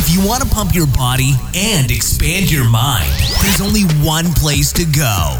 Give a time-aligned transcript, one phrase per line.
[0.00, 3.10] If you want to pump your body and expand your mind,
[3.42, 5.36] there's only one place to go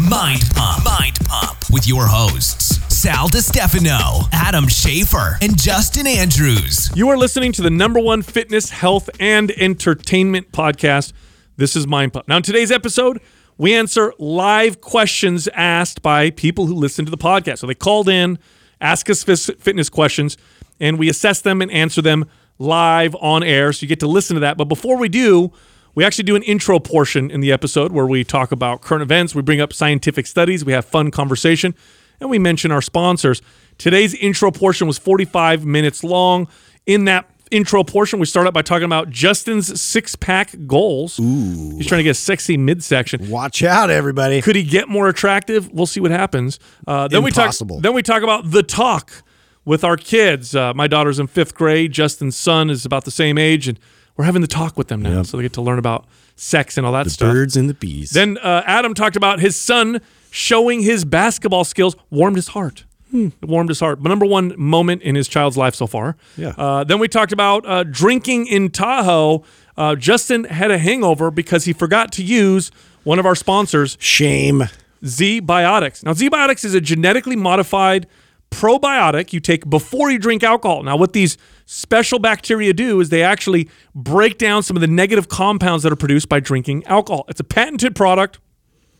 [0.00, 0.82] Mind Pump.
[0.82, 6.90] Mind Pump with your hosts, Sal DiStefano, Adam Schafer, and Justin Andrews.
[6.96, 11.12] You are listening to the number one fitness, health, and entertainment podcast.
[11.58, 12.28] This is Mind Pump.
[12.28, 13.20] Now, in today's episode,
[13.58, 17.58] we answer live questions asked by people who listen to the podcast.
[17.58, 18.38] So they called in,
[18.80, 20.38] ask us fitness questions,
[20.80, 22.24] and we assess them and answer them
[22.58, 23.72] live on air.
[23.72, 24.56] So you get to listen to that.
[24.56, 25.52] But before we do,
[25.94, 29.34] we actually do an intro portion in the episode where we talk about current events,
[29.34, 31.74] we bring up scientific studies, we have fun conversation,
[32.20, 33.42] and we mention our sponsors.
[33.78, 36.48] Today's intro portion was 45 minutes long.
[36.86, 41.18] In that intro portion, we start out by talking about Justin's six pack goals.
[41.18, 41.76] Ooh.
[41.76, 43.30] He's trying to get a sexy midsection.
[43.30, 44.42] Watch out, everybody.
[44.42, 45.70] Could he get more attractive?
[45.72, 46.58] We'll see what happens.
[46.86, 47.76] Uh, then Impossible.
[47.76, 47.82] we talk.
[47.82, 49.22] Then we talk about the talk
[49.68, 50.54] with our kids.
[50.56, 51.92] Uh, my daughter's in fifth grade.
[51.92, 53.78] Justin's son is about the same age, and
[54.16, 55.26] we're having the talk with them now, Yep.
[55.26, 57.32] so they get to learn about sex and all that the stuff.
[57.32, 58.10] birds and the bees.
[58.10, 62.84] Then uh, Adam talked about his son showing his basketball skills, warmed his heart.
[63.12, 64.02] It warmed his heart.
[64.02, 66.16] But number one moment in his child's life so far.
[66.36, 66.48] Yeah.
[66.58, 69.44] Uh, then we talked about uh, drinking in Tahoe.
[69.78, 72.70] Uh, Justin had a hangover because he forgot to use
[73.04, 74.64] one of our sponsors, Shame.
[75.06, 76.04] Z Biotics.
[76.04, 78.06] Now, Z Biotics is a genetically modified
[78.50, 80.82] probiotic you take before you drink alcohol.
[80.82, 85.28] Now, what these special bacteria do is they actually break down some of the negative
[85.28, 87.24] compounds that are produced by drinking alcohol.
[87.28, 88.38] It's a patented product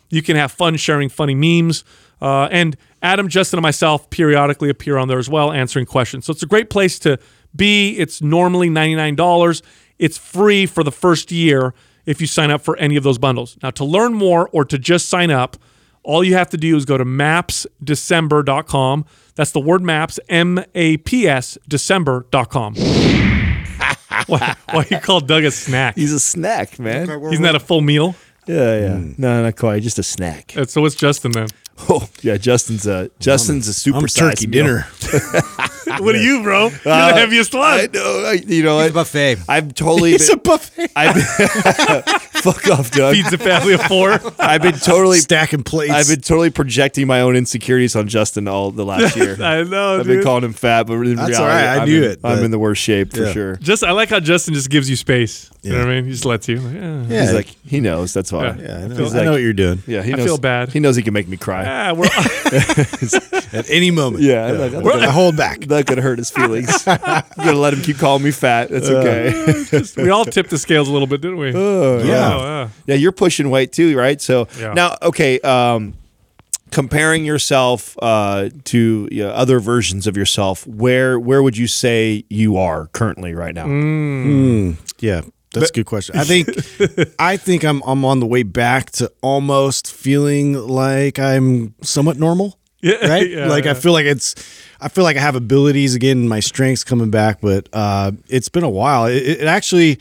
[0.10, 1.84] You can have fun sharing funny memes.
[2.19, 6.25] Uh, and Adam, Justin, and myself periodically appear on there as well, answering questions.
[6.25, 7.19] So it's a great place to
[7.56, 7.92] be.
[7.98, 9.62] It's normally $99.
[10.00, 11.75] It's free for the first year
[12.06, 13.57] if you sign up for any of those bundles.
[13.62, 15.57] Now, to learn more or to just sign up,
[16.04, 19.06] all you have to do is go to mapsdecember.com.
[19.38, 22.74] That's the word maps, M A P S, December.com.
[24.25, 25.95] why, why you call Doug a snack?
[25.95, 27.07] He's a snack, man.
[27.07, 28.16] Isn't that a full meal?
[28.48, 28.98] Yeah, yeah.
[29.18, 29.84] No, not quite.
[29.84, 30.57] Just a snack.
[30.57, 31.48] Uh, So what's Justin then?
[31.89, 32.38] Oh, yeah.
[32.38, 34.88] Justin's a Justin's a super I'm turkey dinner.
[36.00, 36.63] What are you, bro?
[36.63, 38.24] You're the heaviest Uh, I know.
[38.25, 39.38] I, you know, I, buffet.
[39.47, 40.13] I've totally.
[40.13, 40.91] It's been, a buffet.
[40.95, 41.15] I've
[42.41, 43.15] fuck off, Doug.
[43.15, 44.19] Feeds a family of four.
[44.38, 45.19] I've been totally.
[45.19, 45.94] Stacking plates.
[45.94, 49.41] I've been totally projecting my own insecurities on Justin all the last year.
[49.41, 51.65] I know, I've been calling him fat, but in That's reality, all right.
[51.65, 53.56] I I'm knew in, it, I'm in the worst shape for sure.
[53.57, 55.50] Just I like how Justin just gives you space.
[55.63, 56.06] You know what I mean?
[56.06, 56.59] He just lets you.
[56.59, 57.03] Like, yeah.
[57.07, 57.21] Yeah.
[57.21, 58.13] He's like, he knows.
[58.13, 58.47] That's why.
[58.47, 58.56] Yeah.
[58.57, 59.83] yeah, I know, He's I know what you're doing.
[59.85, 60.19] Yeah, he knows.
[60.21, 60.69] I feel bad.
[60.71, 61.63] He knows he can make me cry.
[61.68, 62.06] Ah, we're
[63.54, 64.24] At any moment.
[64.24, 65.68] Yeah, I'm like, I'm gonna- hold back.
[65.68, 66.84] Not gonna hurt his feelings.
[66.88, 68.69] I'm gonna let him keep calling me fat.
[68.69, 69.66] That's okay.
[70.02, 71.48] we all tipped the scales a little bit, didn't we?
[71.52, 71.58] Yeah.
[71.58, 72.69] Oh, yeah.
[72.86, 74.19] yeah, you're pushing weight too, right?
[74.22, 74.74] So Yeah.
[74.74, 75.94] now, okay, um,
[76.72, 82.24] comparing yourself uh, to you know, other versions of yourself, where where would you say
[82.30, 83.66] you are currently right now?
[83.66, 84.75] Mm.
[85.00, 85.22] Yeah,
[85.54, 86.18] that's a good question.
[86.18, 86.50] I think
[87.20, 92.60] I think I'm I'm on the way back to almost feeling like I'm somewhat normal.
[92.80, 93.28] Yeah, Right?
[93.28, 93.72] yeah, like yeah.
[93.72, 94.36] I feel like it's
[94.80, 98.64] I feel like I have abilities again, my strength's coming back, but uh it's been
[98.64, 99.08] a while.
[99.08, 99.98] It, it actually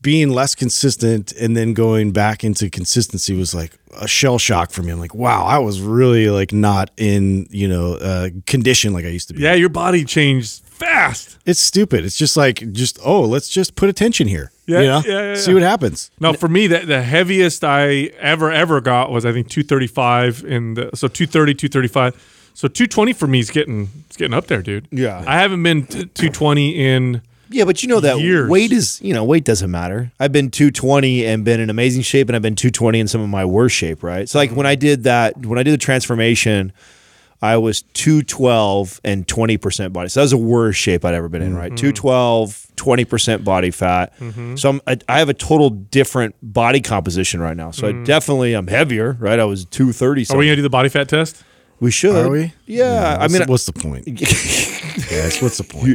[0.00, 4.82] being less consistent and then going back into consistency was like a shell shock for
[4.84, 4.92] me.
[4.92, 9.08] I'm like, wow, I was really like not in, you know, uh condition like I
[9.08, 9.40] used to be.
[9.42, 11.38] Yeah, your body changed fast.
[11.44, 12.04] It's stupid.
[12.04, 14.52] It's just like just oh, let's just put attention here.
[14.66, 15.02] Yeah, you know?
[15.04, 16.10] yeah, yeah, See what happens.
[16.20, 20.44] Now, for me, the, the heaviest I ever, ever got was, I think, 235.
[20.44, 22.50] In the, so 230, 235.
[22.54, 24.86] So 220 for me is getting, it's getting up there, dude.
[24.90, 25.22] Yeah.
[25.26, 27.20] I haven't been t- 220 in,
[27.50, 28.48] Yeah, but you know that Years.
[28.48, 30.12] weight is, you know, weight doesn't matter.
[30.20, 33.28] I've been 220 and been in amazing shape, and I've been 220 in some of
[33.28, 34.28] my worst shape, right?
[34.28, 36.72] So, like when I did that, when I did the transformation,
[37.42, 40.08] I was 212 and 20% body.
[40.08, 41.72] So that was the worst shape I'd ever been in, right?
[41.72, 41.92] Mm-hmm.
[41.92, 44.18] 212, 20% body fat.
[44.18, 44.56] Mm-hmm.
[44.56, 47.70] So I'm, I, I have a total different body composition right now.
[47.70, 48.04] So I mm.
[48.04, 49.38] definitely, I'm heavier, right?
[49.38, 51.44] I was 230 are we going to do the body fat test?
[51.84, 52.16] We should.
[52.16, 52.52] Are we?
[52.66, 53.18] Yeah.
[53.20, 54.06] I mean, the- what's the point?
[54.08, 55.88] yes, what's the point?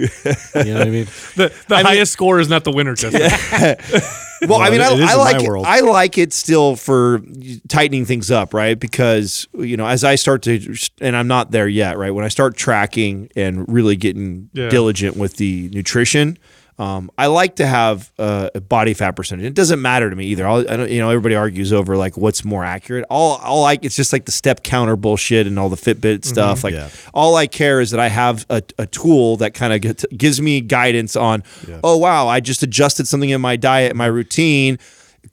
[0.65, 1.05] you know what I mean?
[1.35, 3.15] The, the highest score is not the winner test.
[4.47, 5.49] Well, I Well, mean, I, it is I like it.
[5.65, 7.19] I like it still for
[7.67, 8.79] tightening things up, right?
[8.79, 12.11] Because you know, as I start to, and I'm not there yet, right?
[12.11, 14.69] When I start tracking and really getting Yeah.
[14.69, 16.37] diligent with the nutrition,
[16.79, 19.45] um, I like to have uh, a body fat percentage.
[19.45, 20.47] It doesn't matter to me either.
[20.47, 23.05] I'll, I don't, you know, everybody argues over like what's more accurate.
[23.09, 26.63] All, all like it's just like the step counter bullshit and all the Fitbit stuff.
[26.63, 26.89] Like Yeah.
[27.13, 30.61] all I care is that I have a, a tool that kind of gives me
[30.61, 31.43] guidance on,
[31.83, 34.79] oh wow, I just adjusted something in my diet, my routine.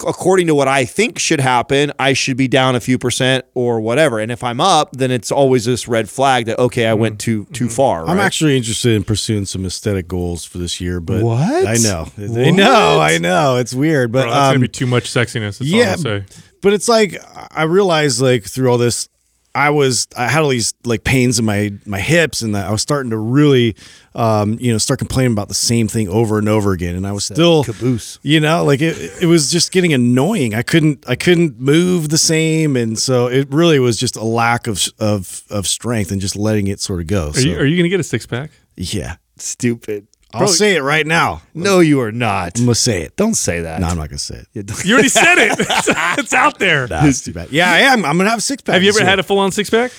[0.07, 3.81] According to what I think should happen, I should be down a few percent or
[3.81, 4.19] whatever.
[4.19, 7.47] And if I'm up, then it's always this red flag that okay, I went too
[7.53, 8.07] too far.
[8.07, 11.67] I'm actually interested in pursuing some aesthetic goals for this year, but What?
[11.67, 13.57] I know, I know, I know.
[13.57, 15.59] It's weird, but Bro, that's going to um, be too much sexiness.
[15.59, 16.25] That's all yeah, I'll say.
[16.63, 17.17] but it's like
[17.51, 19.09] I realized like through all this,
[19.57, 22.83] I was I had all these like pains in my my hips, and I was
[22.83, 23.75] starting to really,
[24.15, 27.13] um, you know, start complaining about the same thing over and over again, and I
[27.13, 28.19] was still caboose.
[28.23, 30.55] You know, like it, it was just getting annoying.
[30.55, 34.67] I couldn't I couldn't move the same, and so it really was just a lack
[34.67, 37.29] of of of strength and just letting it sort of go.
[37.29, 38.51] Are So, you, are you going to get a six pack?
[38.77, 40.07] yeah, Stupid.
[40.43, 41.43] I'll say it right now.
[41.55, 42.59] No, you are not.
[42.59, 43.17] I'm gonna say it.
[43.17, 43.81] Don't say that.
[43.81, 44.85] No, I'm not gonna say it.
[44.85, 45.59] You already said it.
[45.61, 45.89] It's,
[46.19, 46.87] it's out there.
[46.87, 47.51] That's too bad.
[47.51, 48.05] Yeah, I am.
[48.05, 48.75] I'm gonna have a six pack.
[48.75, 49.91] Have you ever had a full on six pack?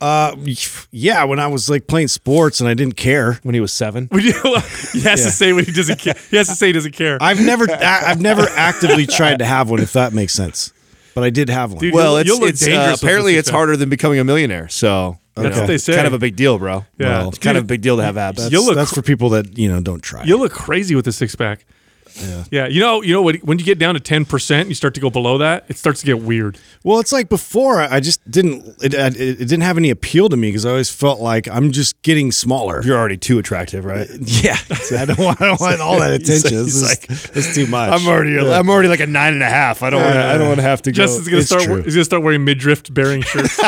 [0.00, 0.34] Uh,
[0.90, 3.38] yeah, when I was like playing sports and I didn't care.
[3.42, 4.08] when he was seven.
[4.12, 6.14] He has to say what he doesn't care.
[6.30, 7.16] He has to say he doesn't care.
[7.22, 10.72] I've never, I- I've never actively tried to have one, if that makes sense.
[11.14, 11.80] But I did have one.
[11.80, 14.24] Dude, Well, You'll- it's, you'll look it's uh, dangerous apparently it's harder than becoming a
[14.24, 14.68] millionaire.
[14.68, 15.94] So That's what they say.
[15.94, 16.84] kind of a big deal, bro.
[16.98, 17.08] Yeah.
[17.08, 18.38] Well, it's kind Dude, of a big deal to have abs.
[18.38, 20.22] that's, you'll look that's for people that you know don't try.
[20.24, 21.64] You'll look crazy with the six pack.
[22.20, 22.44] Yeah.
[22.50, 22.66] Yeah.
[22.68, 25.10] You know, you know what when you get down to 10%, you start to go
[25.10, 26.58] below that, it starts to get weird.
[26.84, 27.80] Well, it's like before.
[27.80, 28.66] I just didn't.
[28.82, 31.72] It, it, it didn't have any appeal to me because I always felt like I'm
[31.72, 32.82] just getting smaller.
[32.84, 34.06] You're already too attractive, right?
[34.20, 34.56] yeah,
[34.96, 35.40] I don't want.
[35.40, 36.50] I don't want all that attention.
[36.50, 37.90] He's This is, like- it's too much.
[37.92, 39.82] I'm already I'm already like a nine and a half.
[39.82, 40.96] I don't want I don't want to have to go.
[40.96, 41.62] Justin's gonna start.
[41.62, 41.82] true.
[41.82, 43.58] He's gonna start wearing midriff bearing shirts.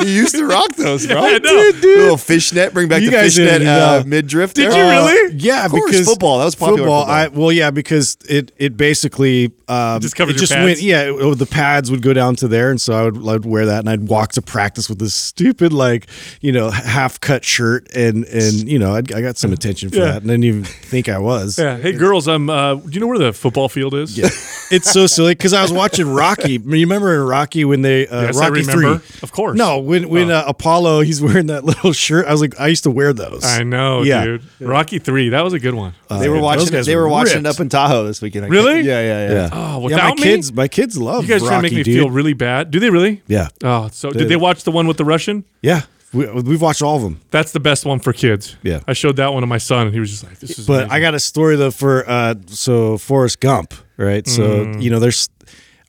[0.00, 1.18] he used to rock those, bro.
[1.18, 1.70] I know.
[1.82, 4.04] Little fishnet, bring back You the fishnet didn't uh, know.
[4.04, 4.54] midriff.
[4.54, 4.78] Did there.
[4.78, 5.34] you Uh, really?
[5.36, 6.38] Yeah, Of course, because football.
[6.38, 7.00] That was popular Football.
[7.02, 7.14] football.
[7.14, 10.64] I, well, yeah, because it it basically um, just covers it your just pads?
[10.64, 10.82] went.
[10.82, 13.32] Yeah, it- oh, the pads would go down to there, and so I would, I
[13.32, 16.06] would wear that, and I'd walk to practice with this stupid like
[16.40, 19.96] you know half cut shirt, and and you know I'd, I got some attention for
[19.96, 20.04] Yeah.
[20.12, 21.58] that, and I didn't even think I was.
[21.58, 21.76] yeah.
[21.78, 24.16] Hey girls, um, uh, do you know where the football field is?
[24.18, 24.28] Yeah.
[24.70, 26.52] it's so silly because I was watching Rocky.
[26.72, 28.98] You remember in Rocky when they uh, Yes, I Rocky remember.
[28.98, 29.18] three?
[29.22, 29.56] Of course.
[29.58, 30.36] No, when when Oh.
[30.38, 32.26] uh, Apollo he's wearing that little shirt.
[32.26, 33.44] I was like, I used to wear those.
[33.44, 34.24] I know, Yeah.
[34.24, 34.42] dude.
[34.60, 35.28] Rocky three.
[35.30, 35.94] That was a good one.
[36.10, 36.66] They were watching.
[36.68, 37.46] guys They were were watching ripped.
[37.58, 38.44] up in Tahoe this weekend.
[38.44, 38.74] I Really?
[38.74, 39.34] can't- Yeah, yeah, yeah.
[39.34, 39.48] Yeah.
[39.52, 40.22] Oh, yeah, without my me?
[40.22, 41.94] kids, my kids love You guys trying to make me dude.
[41.96, 42.70] feel really bad.
[42.70, 43.22] Do they really?
[43.26, 45.44] Yeah, Oh, so They- did they watch the one with the Russian?
[45.62, 45.82] yeah.
[46.14, 47.20] We, we've watched all of them.
[47.30, 48.56] That's the best one for kids.
[48.62, 48.80] Yeah.
[48.86, 50.72] I showed that one to my son, and he was just like, "This is." But
[50.82, 50.90] amazing.
[50.90, 54.28] I got a story though for uh so Forrest Gump, right?
[54.28, 54.82] So Mm.
[54.82, 55.30] you know, there's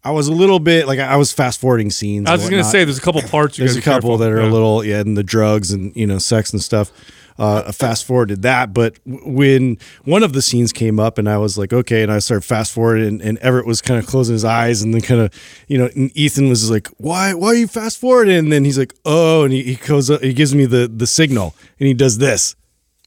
[0.02, 2.30] I was a little bit like I was fast forwarding scenes.
[2.30, 2.72] I was and just gonna whatnot.
[2.72, 3.58] say, there's a couple parts.
[3.58, 4.18] You there's gotta a be couple careful.
[4.20, 4.50] that are Yeah.
[4.50, 6.90] a little yeah, and the drugs and you know sex and stuff.
[7.38, 11.58] Uh, fast forwarded that, but when one of the scenes came up, and I was
[11.58, 14.46] like, okay, and I started fast forwarding, and, and Everett was kind of closing his
[14.46, 15.34] eyes, and then kind of,
[15.68, 18.38] you know, and Ethan was like, why, why are you fast forwarding?
[18.38, 21.08] And then he's like, oh, and he, he goes, up, he gives me the the
[21.08, 22.56] signal, and he does this.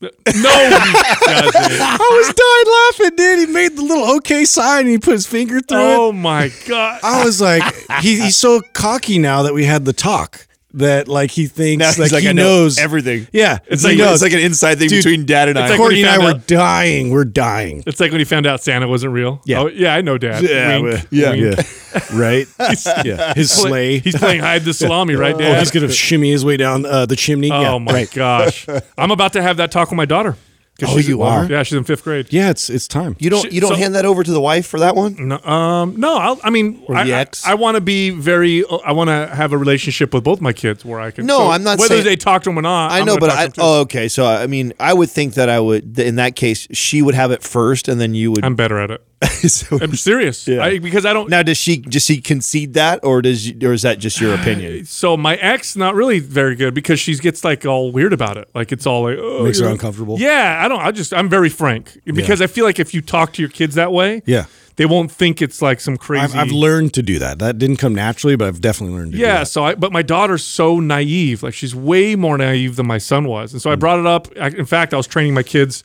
[0.01, 0.11] No.
[0.29, 3.49] I was dying laughing, dude.
[3.49, 5.97] He made the little okay sign, and he put his finger through it.
[5.97, 7.01] Oh my god!
[7.03, 7.63] I was like,
[8.03, 11.89] he, he's so cocky now that we had the talk that like he thinks Now
[11.89, 13.27] he's like, like, he I know knows everything.
[13.33, 14.15] Yeah, It's like- knows.
[14.15, 15.63] It's like an inside thing Dude, between dad and I.
[15.63, 17.11] it's like Courtney and I found were dying.
[17.11, 17.83] We're dying.
[17.87, 19.41] It's like when he found out Santa wasn't real.
[19.45, 19.61] Yeah.
[19.61, 20.43] Oh, yeah, I know, Dad.
[20.43, 21.31] Yeah, Wink, yeah.
[21.31, 21.57] wink.
[21.57, 22.47] yeah, right.
[23.05, 23.99] yeah, his sleigh.
[23.99, 25.57] He's playing hide the salami, right, Dad?
[25.57, 27.51] oh, he's gonna shimmy his way down uh, the chimney.
[27.51, 28.11] Oh yeah, my right.
[28.11, 28.67] gosh!
[28.99, 30.37] I'm about to have that talk with my daughter.
[30.79, 31.47] 'Cause Oh, she's- you are?
[31.47, 32.27] Yeah, she's in fifth grade.
[32.31, 33.17] Yeah, it's it's time.
[33.19, 35.17] You don't Sh- you don't so- hand that over to the wife for that one?
[35.19, 36.17] No, um, no.
[36.19, 37.47] I'll, I mean, Or I, the I- ex?
[37.47, 38.63] I, want to be very.
[38.85, 41.25] I want to have a relationship with both my kids where I can.
[41.25, 42.91] No, I'm not Whether saying- they talk to them or not.
[42.93, 43.61] I I'm know, gonna but talk to I too.
[43.63, 44.09] oh okay.
[44.09, 47.31] So I mean, I would think that I would in that case she would have
[47.31, 48.45] it first, and then you would.
[48.45, 49.03] I'm better at it.
[49.47, 50.47] So- I'm serious.
[50.49, 50.63] Yeah.
[50.65, 51.29] I, because I don't.
[51.31, 54.85] now, does she does she concede that, or does or is that just your opinion?
[55.03, 58.49] so my ex not really very good because she gets like all weird about it.
[58.55, 60.19] Like it's all like oh, Makes her uncomfortable?
[60.19, 60.81] Yeah, I don't.
[60.81, 63.75] I just I'm very frank because I feel like if you talk to your kids
[63.77, 64.47] that way, Yeah.
[64.77, 66.25] they won't think it's like some crazy.
[66.25, 67.39] I've, I've learned to do that.
[67.39, 70.03] That didn't come naturally, but I've definitely learned to do Yeah, so I but my
[70.03, 71.43] daughter's so naive.
[71.43, 73.53] Like she's way more naive than my son was.
[73.53, 73.81] And so I Mm.
[73.81, 74.29] brought it up.
[74.41, 75.85] I, in fact, I was training my kids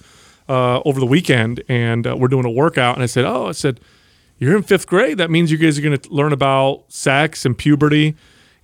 [0.51, 3.53] uh, over the weekend and uh, we're doing a workout and I said, "Oh, I
[3.53, 3.79] said
[4.37, 5.17] you're in 5th grade.
[5.17, 8.15] That means you guys are going to learn about sex and puberty."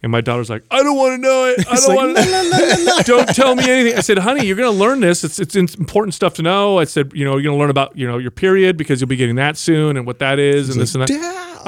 [0.04, 1.66] And my daughter's like, "I don't want to know it.
[1.68, 4.78] I don't like, want to Don't tell me anything." I said, "Honey, you're going to
[4.78, 5.24] learn this.
[5.24, 7.98] It's it's important stuff to know." I said, "You know, you're going to learn about,
[7.98, 10.80] you know, your period because you'll be getting that soon and what that is and
[10.82, 11.08] this and that."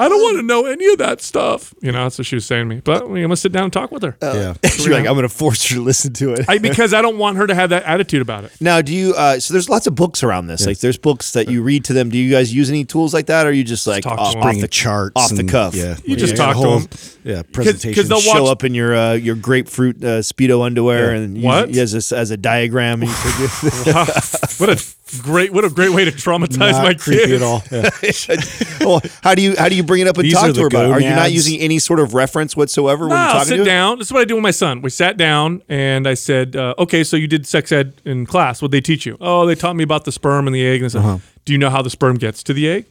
[0.00, 1.72] I don't want to know any of that stuff.
[1.80, 2.80] You know, that's what she was saying to me.
[2.84, 4.16] But I mean, I'm gonna sit down and talk with her.
[4.22, 4.54] yeah.
[4.64, 6.46] She's like, I'm going to force her to listen to it.
[6.48, 8.52] I, because I don't want her to have that attitude about it.
[8.60, 9.14] now, do you?
[9.14, 10.66] Uh, so there's lots of books around this.
[10.66, 12.08] Like, there's books that you read to them.
[12.10, 14.20] Do you guys use any tools like that, or are you just like talk to
[14.22, 14.38] off, them.
[14.40, 15.74] off Bringing the charts off the and- cuff?
[15.74, 16.88] Yeah, You just Yeah, talk a to whole- 'em.
[17.22, 17.90] Yeah, presentation.
[17.90, 21.20] because they'll show watch- up in your uh, your grapefruit uh, speedo underwear Yeah.
[21.20, 21.76] and use, What?
[21.76, 23.02] as a, as a diagram.
[23.02, 24.76] And you could do- what a
[25.18, 27.32] great, what a great way to traumatize Not my creepy kids.
[27.32, 27.62] at all.
[27.70, 27.86] Yeah.
[28.86, 30.60] well, how do you how do you bring it up and These talk to the
[30.62, 30.90] her about it?
[30.92, 33.62] Are you not using any sort of reference whatsoever when you're I'll talking sit to
[33.62, 33.64] her?
[33.66, 33.98] down.
[33.98, 34.82] This is what I do with my son.
[34.82, 38.62] We sat down and I said, uh, "Okay, so you did sex ed in class.
[38.62, 39.16] What did they teach you?
[39.20, 41.18] Oh, they taught me about the sperm and the egg." And I said, Uh-huh.
[41.44, 42.86] "Do you know how the sperm gets to the egg?"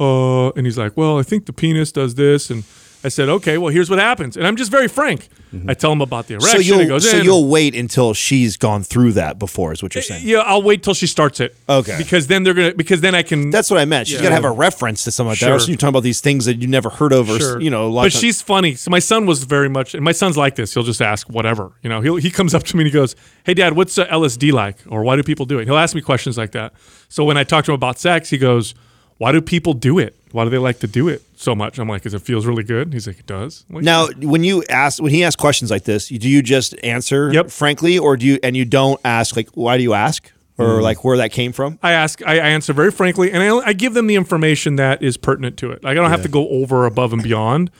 [0.00, 2.64] Uh, and he's like, "Well, I think the penis does this." And
[3.04, 5.28] I said, "Okay, well, here's what happens." And I'm just very frank.
[5.68, 6.50] I tell him about the erection.
[6.50, 10.00] So you'll goes so you'll wait until she's gone through that before is what you're
[10.00, 10.22] saying.
[10.26, 11.54] Yeah, I'll wait till she starts it.
[11.68, 11.96] Okay.
[11.98, 12.74] Because then they're gonna.
[12.74, 13.50] Because then I can.
[13.50, 14.06] That's what I meant.
[14.08, 14.22] She's Yeah.
[14.22, 15.46] got to have a reference to something like that.
[15.46, 15.50] Sure.
[15.50, 17.60] Or else you're talking about these things that you never heard of, or Sure.
[17.60, 17.86] you know.
[17.86, 18.76] A lot but she's funny.
[18.76, 20.72] So my son was very much, and my son's like this.
[20.72, 21.72] He'll just ask whatever.
[21.82, 24.06] You know, he he comes up to me and he goes, "Hey, Dad, what's uh,
[24.06, 24.76] LSD like?
[24.88, 26.72] Or why do people do it?" He'll ask me questions like that.
[27.10, 28.74] So when I talk to him about sex, he goes,
[29.18, 30.16] "Why do people do it?
[30.32, 32.62] Why do they like to do it so much?" I'm like, "Cause it feels really
[32.64, 35.84] good." He's like, "It does." Like, now when you ask when he asks questions like
[35.84, 37.50] this, do you just answer Yep.
[37.50, 41.02] frankly, or do you and you don't ask like why do you ask or like
[41.04, 41.78] where that came from?
[41.82, 45.02] I ask, I, I answer very frankly, and I, I give them the information that
[45.02, 45.82] is pertinent to it.
[45.82, 47.70] Like I don't have to go over, above, and beyond.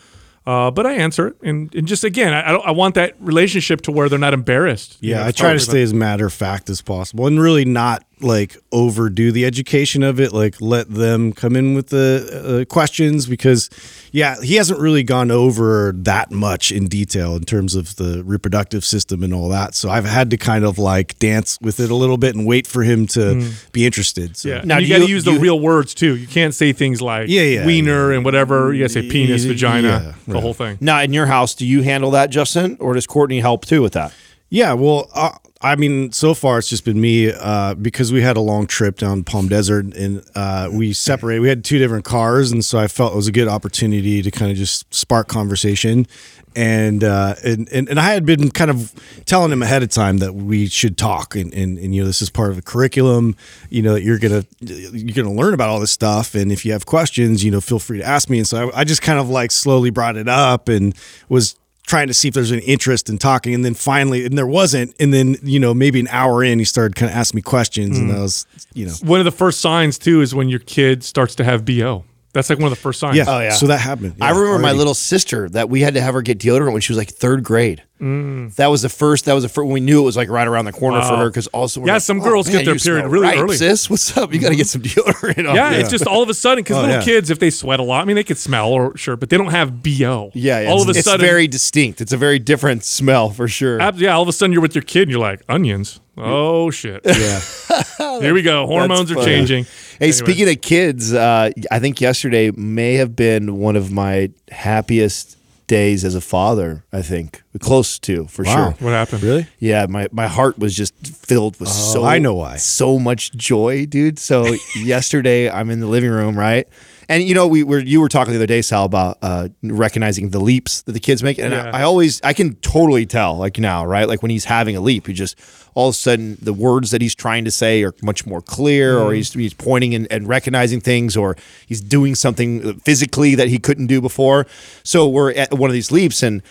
[0.45, 3.15] Uh, but I answer it, and, and just again, I, I, don't, I want that
[3.21, 4.97] relationship to where they're not embarrassed.
[5.01, 7.65] You Yeah, know, I try to stay as matter of fact as possible and really
[7.65, 10.33] not like overdo the education of it.
[10.33, 13.69] Like let them come in with the uh, questions because,
[14.13, 18.85] yeah, he hasn't really gone over that much in detail in terms of the reproductive
[18.85, 19.75] system and all that.
[19.75, 22.67] So I've had to kind of like dance with it a little bit and wait
[22.67, 24.37] for him to be interested.
[24.37, 24.49] So.
[24.49, 24.59] Yeah.
[24.59, 26.17] Now, Now you got to you- use the you- real words too.
[26.17, 28.73] You can't say things like Yeah, yeah, wiener and whatever.
[28.73, 30.43] You got to say penis, Yeah, vagina, the right.
[30.43, 30.79] whole thing.
[30.81, 33.93] Now in your house, do you handle that, Justin, or does Courtney help too with
[33.95, 34.13] that?
[34.53, 35.31] Yeah, well, uh,
[35.63, 38.99] I mean, so far it's just been me uh, because we had a long trip
[38.99, 41.41] down Palm Desert and uh, we separated.
[41.41, 44.31] We had two different cars, and so I felt it was a good opportunity to
[44.31, 46.07] kind of just spark conversation.
[46.55, 48.93] And, uh, and and and I had been kind of
[49.25, 52.21] telling him ahead of time that we should talk, and, and and you know this
[52.21, 53.35] is part of the curriculum.
[53.71, 56.73] You know that you're gonna you're gonna learn about all this stuff, and if you
[56.73, 58.37] have questions, you know, feel free to ask me.
[58.37, 60.95] And so I, I just kind of like slowly brought it up and
[61.31, 61.57] was
[61.93, 63.53] trying to see if there's an interest in talking.
[63.53, 64.97] And then finally, and there wasn't.
[64.99, 67.99] And then, you know, maybe an hour in, he started kind of asking me questions.
[67.99, 68.17] And hmm.
[68.17, 71.35] I was, you know, One of the first signs too is when your kid starts
[71.35, 72.05] to have bo.
[72.35, 73.15] That's like one of the first signs.
[73.17, 73.25] yeah.
[73.27, 73.51] Oh, yeah.
[73.51, 74.15] So that happened.
[74.21, 76.81] I Yeah, remember my little sister that we had to have her get deodorant when
[76.81, 77.83] she was like third grade.
[78.01, 78.55] Mm.
[78.57, 79.27] That was the first.
[79.27, 79.69] That was the first.
[79.69, 81.93] We knew it was like right around the corner for her because also we're Yeah,
[81.95, 84.33] like, some "Oh, girls man, get their period really right, early." Sis, what's up?
[84.33, 85.49] You got to get some deodorant.
[85.49, 85.55] on.
[85.55, 87.03] Yeah, it's just all of a sudden because Oh, little yeah.
[87.05, 89.37] kids, if they sweat a lot, I mean, they could smell or sure, but they
[89.37, 90.31] don't have bo.
[90.35, 90.69] yeah, yeah.
[90.71, 92.01] all of a sudden it's sudden, very distinct.
[92.01, 93.81] It's a very different smell for sure.
[93.81, 96.01] ab- yeah, all of a sudden you're with your kid and you're like onions.
[96.17, 97.01] Oh shit!
[97.05, 97.41] Yeah.
[98.21, 98.67] Here we go.
[98.67, 99.65] Hormones are changing.
[99.65, 99.71] Hey,
[100.07, 100.13] Anyway.
[100.13, 105.39] speaking of kids, uh, I think yesterday may have been one of my happiest
[105.69, 106.85] days as a father.
[106.93, 108.55] I think close to for Wow.
[108.55, 108.71] sure.
[108.81, 109.23] what happened?
[109.23, 109.47] Really?
[109.59, 112.57] Yeah, my, my heart was just filled with so Oh, I know why.
[112.57, 114.19] so much joy, dude.
[114.19, 116.67] So yesterday I'm in the living room, right?
[117.09, 120.31] And you know, we were you were talking the other day, Sal, about uh, recognizing
[120.31, 121.71] the leaps that the kids make, and Yeah.
[121.73, 124.07] I, I always I can totally tell, like now, right?
[124.09, 125.37] Like when he's having a leap, he just
[125.75, 128.97] all of a sudden the words that he's trying to say are much more clear,
[128.97, 129.07] Mm-hmm.
[129.09, 133.59] or he's he's pointing and, and recognizing things, or he's doing something physically that he
[133.59, 134.47] couldn't do before.
[134.85, 136.43] So we're at one of these leaps, and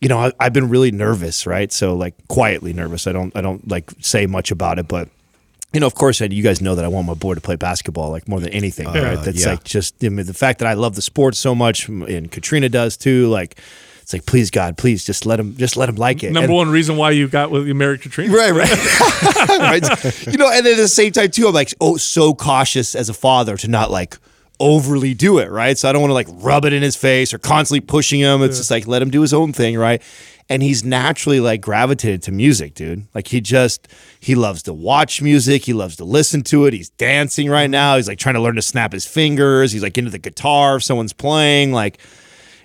[0.00, 1.70] you know, I, I've been really nervous, right?
[1.70, 3.06] So like quietly nervous.
[3.06, 5.08] I don't, I don't like say much about it, but
[5.72, 7.56] you know, of course, I, you guys know that I want my boy to play
[7.56, 9.22] basketball like more than anything, oh, right?
[9.22, 9.52] That's yeah.
[9.52, 12.68] like just I mean, the fact that I love the sport so much, and Katrina
[12.68, 13.28] does too.
[13.28, 13.56] Like,
[14.02, 16.32] it's like, please God, please just let him, just let him like it.
[16.32, 18.34] Number And- one reason why you got with you married Katrina.
[18.34, 19.48] Right, right.
[19.48, 20.26] right.
[20.26, 23.08] You know, and then at the same time too, I'm like, oh, so cautious as
[23.08, 24.18] a father to not like
[24.58, 25.78] overly do it, right?
[25.78, 28.42] So I don't want to like rub it in his face or constantly pushing him.
[28.42, 30.02] It's just like let him do his own thing, right?
[30.50, 33.06] And he's naturally like gravitated to music, dude.
[33.14, 33.88] Like he just
[34.18, 36.74] he loves to watch music, he loves to listen to it.
[36.74, 37.96] He's dancing right now.
[37.96, 39.72] He's like trying to learn to snap his fingers.
[39.72, 41.98] He's like into the guitar if someone's playing, like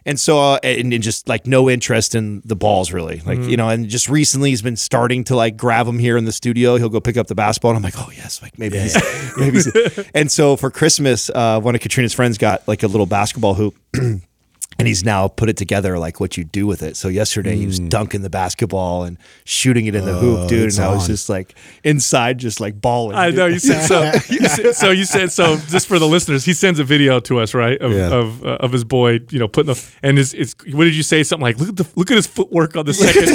[0.07, 3.21] and so, uh, and, and just like no interest in the balls, really.
[3.25, 6.25] Like, you know, and just recently he's been starting to like grab him here in
[6.25, 6.77] the studio.
[6.77, 7.71] He'll go pick up the basketball.
[7.71, 8.95] And I'm like, oh, yes, like maybe he's,
[9.37, 10.09] maybe he's.
[10.13, 13.75] And so for Christmas, uh, one of Katrina's friends got like a little basketball hoop.
[14.77, 16.98] And he's now put it together like what you do with it.
[16.98, 20.67] So yesterday he was dunking the basketball and shooting it in the hoop, dude.
[20.67, 23.15] it's And I was just like inside, just like balling.
[23.15, 23.36] I dude.
[23.38, 24.12] know you said so.
[24.29, 25.55] You said, so you said so.
[25.70, 28.09] Just for the listeners, he sends a video to us, right, of Yeah.
[28.14, 31.03] of, uh, of his boy, you know, putting the and his, it's what did you
[31.03, 31.24] say?
[31.24, 33.29] Something like, look at the look at his footwork on the second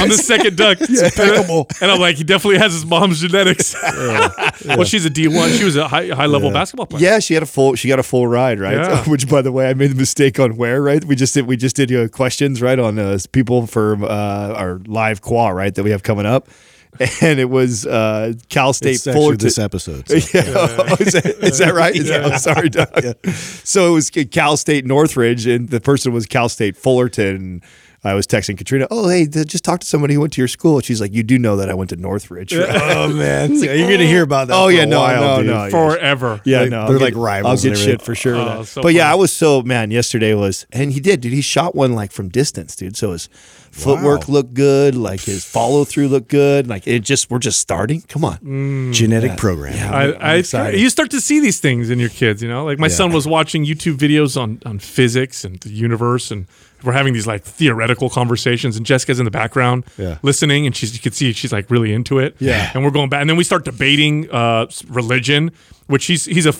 [0.00, 0.78] on the second dunk.
[0.80, 1.66] It's impeccable.
[1.80, 3.74] And I'm like, he definitely has his mom's genetics.
[4.64, 5.50] well, she's a D one.
[5.50, 7.02] She was a high high level basketball player.
[7.02, 7.74] Yeah, she had a full.
[7.74, 8.76] She got a full ride, right?
[8.76, 9.04] Yeah.
[9.08, 11.04] Which, by the way, I made the mistake on where, right?
[11.04, 11.46] We just did.
[11.48, 15.74] We just did uh, questions, right, on uh, people for uh, our live qual, right,
[15.74, 16.48] that we have coming up,
[17.20, 19.44] and it was uh, Cal State It's Fullerton.
[19.44, 20.08] this episode.
[20.08, 20.14] so.
[20.32, 21.94] Yeah, is, that, is that right?
[21.96, 23.16] Is that, I'm sorry, Doug.
[23.64, 27.60] So it was Cal State Northridge, and the person was Cal State Fullerton.
[28.04, 30.48] And I was texting Katrina, "Oh, hey, just talk to somebody who went to your
[30.48, 33.54] school." And She's like, "You do know that I went to Northridge." right?" Oh man,
[33.62, 34.54] yeah, you're gonna hear about that.
[34.56, 35.46] Oh, for yeah, a no, while, no, dude.
[35.46, 35.70] no.
[35.70, 36.40] Forever.
[36.44, 38.34] Yeah, Like, no, they're I'll like get- rivals I'll get shit for sure.
[38.36, 38.66] Oh, that.
[38.66, 39.10] so but yeah.
[39.10, 39.90] I was so man.
[39.90, 41.32] Yesterday was, and he did, dude.
[41.32, 42.96] He shot one like from distance, dude.
[42.96, 43.28] So his
[43.70, 44.34] footwork Wow.
[44.34, 46.66] looked good, like his follow through looked good.
[46.66, 48.02] Like it just, we're just starting.
[48.02, 48.92] Come on, mm.
[48.92, 49.74] Genetic program.
[49.74, 49.90] Yeah.
[49.92, 50.80] I, I'm I excited.
[50.80, 52.64] you start to see these things in your kids, you know.
[52.64, 56.46] Like my son was watching YouTube videos on on physics and the universe, and
[56.84, 60.18] we're having these like theoretical conversations, and Jessica's in the background Yeah.
[60.22, 62.36] listening, and she's you can see she's like really into it.
[62.38, 62.70] Yeah.
[62.74, 65.50] and we're going back, and then we start debating uh, religion,
[65.86, 66.54] which he's he's a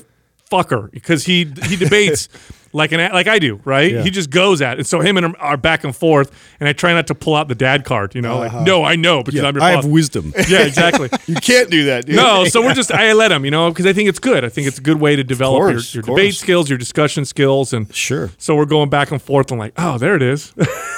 [0.51, 2.29] fucker because he he debates.
[2.75, 3.93] Like an like I do, right?
[3.93, 4.03] Yeah.
[4.03, 4.79] He just goes at it.
[4.79, 7.35] And So him and him are back and forth, and I try not to pull
[7.35, 8.15] out the dad card.
[8.15, 10.33] You know, like no, I know because Yeah, I'm your I have wisdom.
[10.49, 11.09] Yeah, exactly.
[11.27, 12.17] you can't do that, dude.
[12.17, 14.45] No, so we're just I let him, you know, because I think it's good.
[14.45, 17.25] I think it's a good way to develop course, your, your debate skills, your discussion
[17.25, 18.31] skills, and Sure.
[18.39, 19.51] So we're going back and forth.
[19.53, 20.53] I'm like, oh, there it is.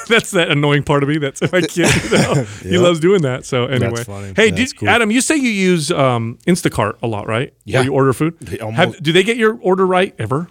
[0.08, 1.18] That's that annoying part of me.
[1.18, 1.88] That's my kid.
[2.04, 2.44] You know?
[2.62, 3.44] He loves doing that.
[3.46, 4.04] So anyway,
[4.36, 4.88] hey, did, cool.
[4.88, 7.52] Adam, you say you use um, Instacart a lot, right?
[7.64, 7.78] Yeah.
[7.78, 8.60] Where you order food.
[8.60, 10.48] almost- Have, do they get your order right ever?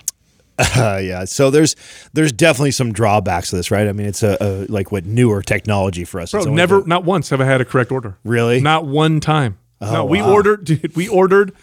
[0.58, 1.26] Uh, yeah.
[1.26, 1.76] So there's
[2.14, 3.88] there's definitely some drawbacks to this, right?
[3.88, 6.32] I mean, it's a, a like what newer technology for us.
[6.32, 8.18] Bro, never, not once have I had a correct order.
[8.24, 8.62] Really?
[8.62, 9.58] Not one time.
[9.82, 10.34] no, we wow.
[10.34, 10.96] ordered, dude.
[10.96, 11.54] We ordered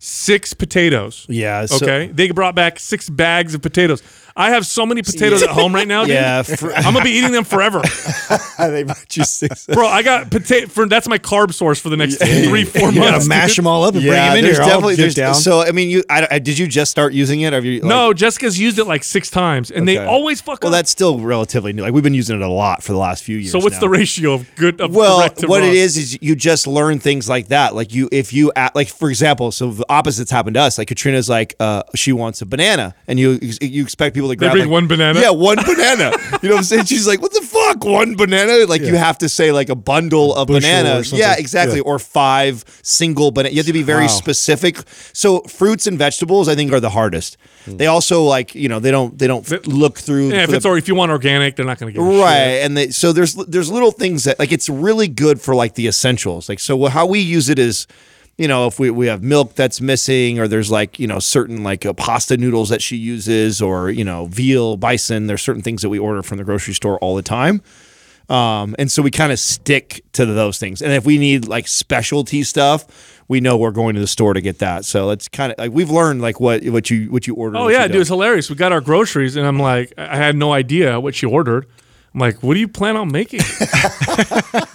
[0.00, 1.26] six potatoes.
[1.28, 1.66] Yeah.
[1.66, 4.02] So, Okay, they brought back six bags of potatoes.
[4.36, 6.02] I have so many potatoes at home right now.
[6.02, 6.14] Dude.
[6.14, 7.80] Yeah, for- I'm gonna be eating them forever,
[8.58, 9.66] they brought you six.
[9.66, 9.86] bro.
[9.86, 10.68] I got potato.
[10.68, 13.26] For that's my carb source for the next three, four You months.
[13.26, 14.66] gotta mash them all up and Yeah, bring them in there's here.
[14.66, 15.34] Definitely dip there's, down.
[15.34, 15.62] so.
[15.62, 17.52] I mean, you I, I- did you just start using it?
[17.52, 17.80] Have you?
[17.80, 20.06] like- No, Jessica's used it like six times, and they Okay.
[20.06, 20.62] always fuck up.
[20.64, 20.78] Well, up.
[20.78, 21.82] that's still relatively new.
[21.82, 23.52] Like we've been using it a lot for the last few years.
[23.52, 23.80] so what's now.
[23.80, 24.80] the ratio of good?
[24.80, 25.68] Of Well, correct to what wrong?
[25.70, 27.74] it is is you just learn things like that.
[27.74, 30.78] Like you, if you act, like for example, so the opposites happened to us.
[30.78, 34.36] Like Katrina's like, uh, she wants a banana, and you you expect people people that
[34.36, 35.20] grab bring like- one banana?
[35.20, 36.12] Yeah, one banana.
[36.42, 36.84] You know what I'm saying?
[36.86, 37.84] She's like, "What the fuck?
[37.84, 41.12] One banana?" Like you have to say like a bundle of bushel bananas.
[41.12, 41.78] Yeah, exactly.
[41.78, 41.82] Yeah.
[41.90, 43.50] Or five single banana.
[43.52, 44.08] You have to be very Wow.
[44.22, 44.78] specific.
[45.12, 47.36] So fruits and vegetables, I think, are the hardest.
[47.66, 50.30] They also like you know they don't they don't f- look through.
[50.30, 52.06] Yeah, if for it's the- or if you want organic, they're not going to give
[52.06, 52.64] a right shit.
[52.64, 55.86] and they, so there's there's little things that like it's really good for like the
[55.86, 57.86] essentials like so how we use it is
[58.40, 61.62] you know if we, we have milk that's missing or there's like you know certain
[61.62, 65.82] like uh, pasta noodles that she uses or you know veal bison there's certain things
[65.82, 67.60] that we order from the grocery store all the time
[68.30, 71.68] um, and so we kind of stick to those things and if we need like
[71.68, 75.52] specialty stuff we know we're going to the store to get that so it's kind
[75.52, 78.08] of like we've learned like what what you what you order Oh yeah, dude, it's
[78.08, 78.48] hilarious.
[78.48, 81.66] We got our groceries, and I'm like, I had no idea what she ordered.
[82.12, 83.38] I'm like, what do you plan on making?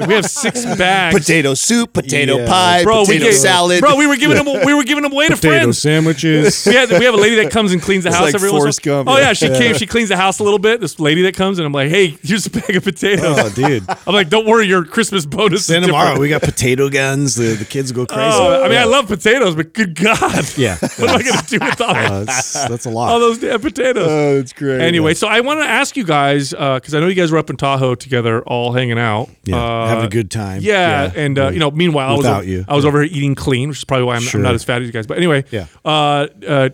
[0.07, 1.13] we have six bags.
[1.17, 2.47] potato soup potato Yeah.
[2.47, 4.45] pie bro, we potato gave, salad Bro, we were giving them.
[4.65, 5.79] We were giving them away to Potato friends.
[5.79, 6.65] sandwiches.
[6.65, 8.49] We, had, we have a lady that comes and cleans the It's house like every
[8.51, 9.15] once in a Forrest while.
[9.15, 9.27] Oh yeah.
[9.27, 9.75] yeah, she came.
[9.75, 10.79] She cleans the house a little bit.
[10.81, 13.25] This lady that comes and I'm like, hey, here's a bag of potatoes.
[13.37, 13.83] oh, dude.
[14.07, 15.61] I'm like, don't worry, your Christmas bonus.
[15.61, 16.21] is Then tomorrow different.
[16.21, 17.35] we got potato guns.
[17.35, 18.21] The the kids go crazy.
[18.23, 20.77] Oh, I mean, I love potatoes, but good God, Yeah.
[20.79, 23.11] what am I gonna do with all, Uh, that's, that's a lot.
[23.11, 24.07] all those damn potatoes?
[24.09, 24.79] Oh, it's great.
[24.81, 27.49] Anyway, so I want to ask you guys because I know you guys were up
[27.49, 30.61] in Tahoe together, all hanging out, Yeah, uh, having a good time.
[30.61, 31.11] Yeah, Yeah.
[31.23, 32.65] and uh, you know, meanwhile, I was Without over, you.
[32.67, 34.81] I was over here eating clean, which is probably why I'm, I'm not as fat
[34.81, 35.07] as you guys.
[35.07, 35.65] But anyway, Yeah.
[35.83, 36.69] Uh, uh,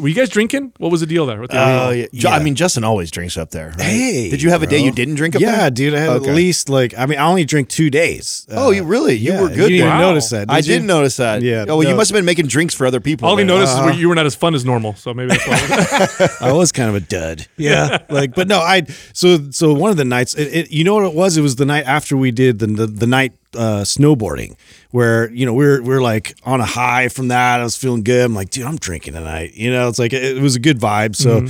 [0.00, 0.72] were you guys drinking?
[0.78, 1.40] What was the deal there?
[1.40, 2.30] With the Oh, yeah.
[2.30, 3.68] I mean, Justin always drinks up there.
[3.78, 3.80] right?
[3.82, 4.86] Hey, did you have a day bro.
[4.86, 5.70] you didn't drink up yeah, there?
[5.70, 5.94] dude.
[5.94, 6.30] I had Okay.
[6.30, 8.46] at least like I mean, I only drink two days.
[8.50, 9.14] Oh, you really?
[9.14, 10.00] You yeah, were good You didn't Wow.
[10.00, 10.50] notice that.
[10.50, 10.78] I did you?
[10.78, 11.42] did notice that.
[11.42, 11.96] Yeah, Oh, you no.
[11.96, 13.28] must have been making drinks for other people.
[13.28, 13.54] All he there.
[13.54, 13.88] noticed Uh-huh.
[13.90, 16.28] is you were not as fun as normal, so maybe that's why.
[16.48, 17.46] I was kind of a dud.
[17.56, 18.82] Yeah, like, but no, I.
[19.12, 21.36] So, so one of the nights, it, it, you know what it was?
[21.36, 24.56] It was the night after we did the the, the night uh, snowboarding,
[24.90, 27.60] where you know we're we're like on a high from that.
[27.60, 28.24] I was feeling good.
[28.24, 29.54] I'm like, dude, I'm drinking tonight.
[29.54, 31.16] You know, it's like it, it was a good vibe.
[31.16, 31.46] So.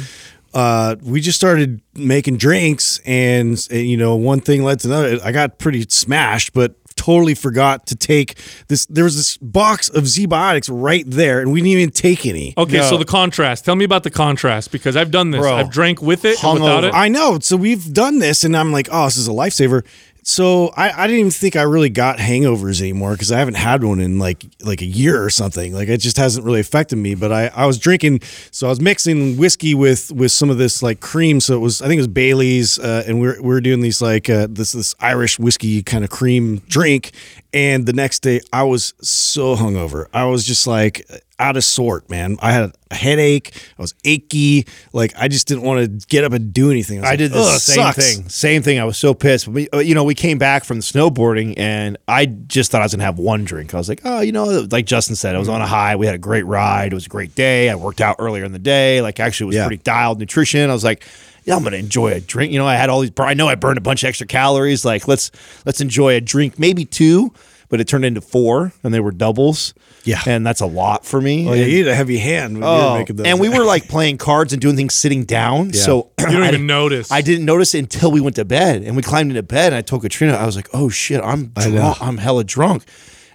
[0.54, 5.18] Uh, we just started making drinks, and, and you know, one thing led to another.
[5.24, 8.36] I got pretty smashed, but totally forgot to take
[8.68, 8.86] this.
[8.86, 12.54] There was this box of Z Biotics right there, and we didn't even take any.
[12.56, 12.88] Okay, No.
[12.90, 13.64] so the contrast.
[13.64, 15.40] Tell me about the contrast because I've done this.
[15.40, 16.88] Bro, I've drank with it and without hungover.
[16.88, 16.94] it.
[16.94, 17.38] I know.
[17.40, 19.84] So we've done this, and I'm like, oh, this is a lifesaver.
[20.24, 23.82] So I, I didn't even think I really got hangovers anymore because I haven't had
[23.82, 25.72] one in like like a year or something.
[25.74, 27.16] Like it just hasn't really affected me.
[27.16, 28.20] But I, I was drinking,
[28.52, 31.40] so I was mixing whiskey with with some of this like cream.
[31.40, 34.30] So it was I think it was Bailey's, uh, and we're we're doing these like
[34.30, 37.10] uh, this this Irish whiskey kind of cream drink.
[37.52, 40.06] And the next day I was so hungover.
[40.14, 41.04] I was just like
[41.42, 42.36] out of sort, man.
[42.40, 43.52] I had a headache.
[43.78, 44.66] I was achy.
[44.92, 47.00] Like I just didn't want to get up and do anything.
[47.00, 48.28] was I like, did the same sucks." thing.
[48.28, 48.78] Same thing.
[48.78, 49.48] I was so pissed.
[49.48, 52.84] We, uh, you know, we came back from the snowboarding, and I just thought I
[52.84, 53.74] was gonna have one drink.
[53.74, 55.96] I was like, oh, you know, like Justin said, I was on a high.
[55.96, 56.92] We had a great ride.
[56.92, 57.68] It was a great day.
[57.70, 59.02] I worked out earlier in the day.
[59.02, 59.66] Like, actually, it was Yeah.
[59.66, 60.70] pretty dialed nutrition.
[60.70, 61.04] I was like.
[61.44, 62.52] Yeah, I'm gonna enjoy a drink.
[62.52, 63.10] You know, I had all these.
[63.18, 64.84] I know I burned a bunch of extra calories.
[64.84, 65.32] Like, let's
[65.66, 67.32] let's enjoy a drink, maybe two,
[67.68, 69.74] but it turned into four, and they were doubles.
[70.04, 70.20] Yeah.
[70.26, 71.48] and that's a lot for me.
[71.48, 73.26] Oh, yeah, And- you need a heavy hand when Oh, making those.
[73.26, 75.72] and we were like playing cards and doing things sitting down.
[75.72, 77.10] So you don't I even notice.
[77.12, 79.82] I didn't notice until we went to bed and we climbed into bed and I
[79.82, 81.98] told Katrina, I was like, oh shit, I'm drunk.
[82.02, 82.84] I'm hella drunk.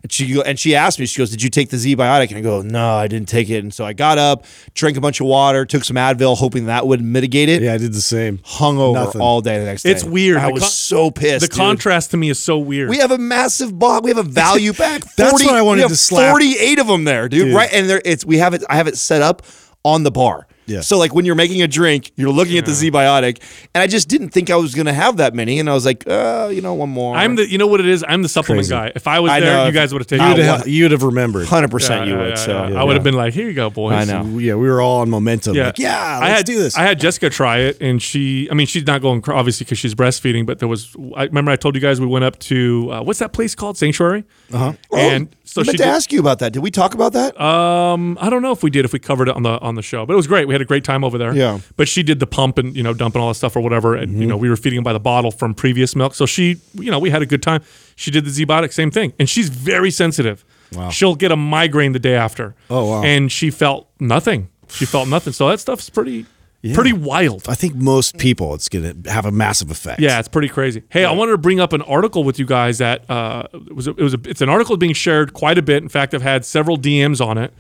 [0.08, 2.30] And she go- and she asked me, she goes, Did you take the Z biotic?
[2.30, 3.58] And I go, No, I didn't take it.
[3.62, 6.88] And so I got up, drank a bunch of water, took some Advil, hoping that
[6.88, 7.62] would mitigate it.
[7.62, 8.40] yeah, I did the same.
[8.46, 9.20] Hung over Nothing.
[9.20, 9.92] all day the next day.
[9.92, 10.38] It's weird.
[10.38, 11.42] I The was con- so pissed.
[11.42, 11.58] the dude.
[11.58, 12.90] contrast to me is so weird.
[12.90, 14.04] We have a massive box.
[14.06, 15.02] We have a value pack.
[15.02, 16.32] 40, That's what I wanted we have to slap.
[16.32, 17.48] Forty-eight of them there, dude.
[17.48, 17.56] Dude.
[17.56, 18.64] Right, and there it's we have it.
[18.70, 19.42] I have it set up
[19.84, 20.48] on the bar.
[20.68, 20.82] Yeah.
[20.82, 23.42] So like when you're making a drink, you're looking at the Z Biotic,
[23.74, 26.06] and I just didn't think I was gonna have that many, and I was like,
[26.08, 27.16] uh, you know, one more.
[27.16, 27.50] I'm the.
[27.50, 28.04] You know what it is?
[28.08, 28.76] I'm the supplement Crazy.
[28.76, 28.92] guy.
[28.96, 29.66] If I was I there, know.
[29.66, 30.30] you guys would have You taken.
[30.34, 30.46] would it.
[30.46, 31.48] have, you would have remembered.
[31.48, 32.08] hundred Yeah, percent.
[32.08, 32.30] You yeah, would.
[32.30, 32.82] yeah, so yeah.
[32.82, 34.38] I would have been like, "Here you go, boys." I know.
[34.38, 35.56] Yeah, we were all on momentum.
[35.56, 36.78] Yeah, Like, yeah, let's I had, do this.
[36.78, 38.50] I had Jessica try it, and she.
[38.52, 40.46] I mean, she's not going obviously because she's breastfeeding.
[40.46, 40.96] But there was.
[41.16, 43.78] I remember I told you guys we went up to uh, what's that place called?
[43.78, 44.26] Sanctuary.
[44.52, 44.74] Uh huh.
[44.98, 45.68] And so I she.
[45.70, 46.52] meant to Did, ask you about that.
[46.54, 47.40] Did we talk about that?
[47.40, 49.82] um, I don't know if we did if we covered it on the on the
[49.82, 50.48] show, but it was great.
[50.48, 51.34] We had a great time over there.
[51.34, 51.60] Yeah.
[51.76, 54.12] But she did the pump and you know dumping all that stuff or whatever, and
[54.12, 54.22] Mm-hmm.
[54.22, 56.14] you know we were feeding them by the bottle from previous milk.
[56.16, 57.62] So she, you know, we had a good time.
[57.96, 60.44] She did the Z-Biotic, same thing, and she's very sensitive.
[60.74, 60.90] Wow.
[60.90, 62.54] She'll get a migraine the day after.
[62.70, 63.04] Oh, wow.
[63.04, 64.50] And she felt nothing.
[64.70, 65.32] She felt nothing.
[65.34, 66.26] So that stuff's pretty,
[66.74, 67.48] pretty wild.
[67.48, 70.02] I think most people, it's gonna have a massive effect.
[70.02, 70.84] Yeah, it's pretty crazy.
[70.90, 73.88] Hey, I wanted to bring up an article with you guys that uh, it was
[73.88, 75.82] a, it was a, it's an article being shared quite a bit.
[75.84, 77.54] In fact, I've had several DMs on it.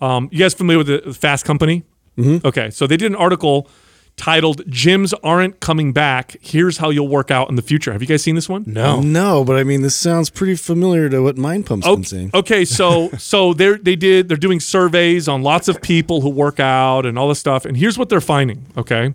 [0.00, 1.82] Um, you guys familiar with the Fast Company?
[2.16, 2.46] Mm-hmm.
[2.46, 3.68] Okay, so they did an article
[4.16, 6.36] titled "Gyms Aren't Coming Back.
[6.42, 8.64] Here's How You'll Work Out in the Future." Have you guys seen this one?
[8.66, 9.00] no.
[9.00, 12.30] No, but I mean, this sounds pretty familiar to what Mind Pump's been Okay, saying.
[12.34, 16.60] okay, so so they they did they're doing surveys on lots of people who work
[16.60, 18.66] out and all this stuff, and here's what they're finding.
[18.76, 19.14] Okay,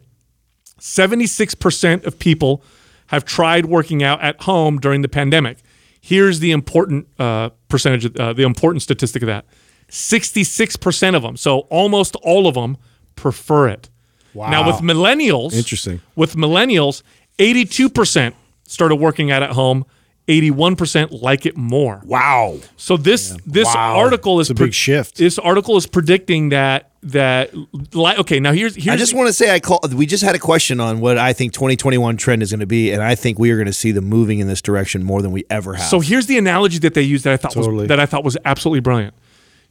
[0.79, 2.63] 76% of people
[3.07, 5.59] have tried working out at home during the pandemic.
[6.01, 9.45] Here's the important uh, percentage, uh, the important statistic of that
[9.89, 12.77] 66% of them, so almost all of them,
[13.17, 13.89] prefer it.
[14.33, 14.49] Wow.
[14.49, 15.99] Now, with millennials, Interesting.
[16.15, 17.01] With millennials,
[17.39, 18.33] 82%
[18.65, 19.85] started working out at home,
[20.27, 22.01] 81% like it more.
[22.05, 22.57] Wow.
[22.75, 23.95] So this this Wow.
[23.97, 25.15] article is It's a big shift.
[25.17, 27.51] This article is predicting that that
[27.93, 29.79] like okay now here's here's I just want to say I call.
[29.95, 32.91] We just had a question on what I think 2021 trend is going to be,
[32.91, 35.31] and I think we are going to see them moving in this direction more than
[35.31, 35.87] we ever have.
[35.87, 37.77] So here's the analogy that they used that I thought Totally.
[37.83, 39.13] was that I thought was absolutely brilliant.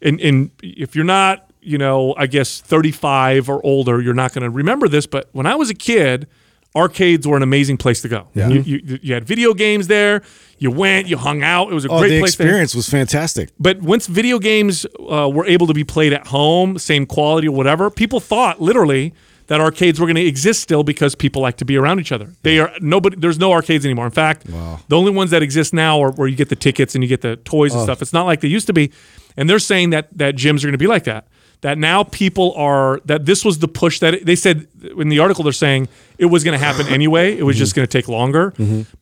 [0.00, 4.44] And and if you're not, you know, I guess 35 or older, you're not going
[4.44, 5.06] to remember this.
[5.06, 6.26] But when I was a kid,
[6.74, 8.28] arcades were an amazing place to go.
[8.34, 10.22] You, you, you had video games there.
[10.58, 11.70] You went, you hung out.
[11.70, 12.36] It was a Oh, great the place.
[12.36, 13.50] to- experience was fantastic.
[13.58, 17.56] But once video games uh, were able to be played at home, same quality or
[17.56, 19.12] whatever, people thought literally
[19.48, 22.32] that arcades were going to exist still because people like to be around each other.
[22.42, 23.16] They are nobody.
[23.16, 24.04] There's no arcades anymore.
[24.06, 27.04] In fact, the only ones that exist now are where you get the tickets and
[27.04, 28.02] you get the toys and stuff.
[28.02, 28.90] It's not like they used to be.
[29.36, 31.28] And they're saying that that gyms are going to be like that.
[31.62, 35.42] That now people are that this was the push that they said in the article.
[35.42, 35.88] They're saying
[36.18, 37.36] it was going to happen anyway.
[37.36, 38.52] It was just going to take longer.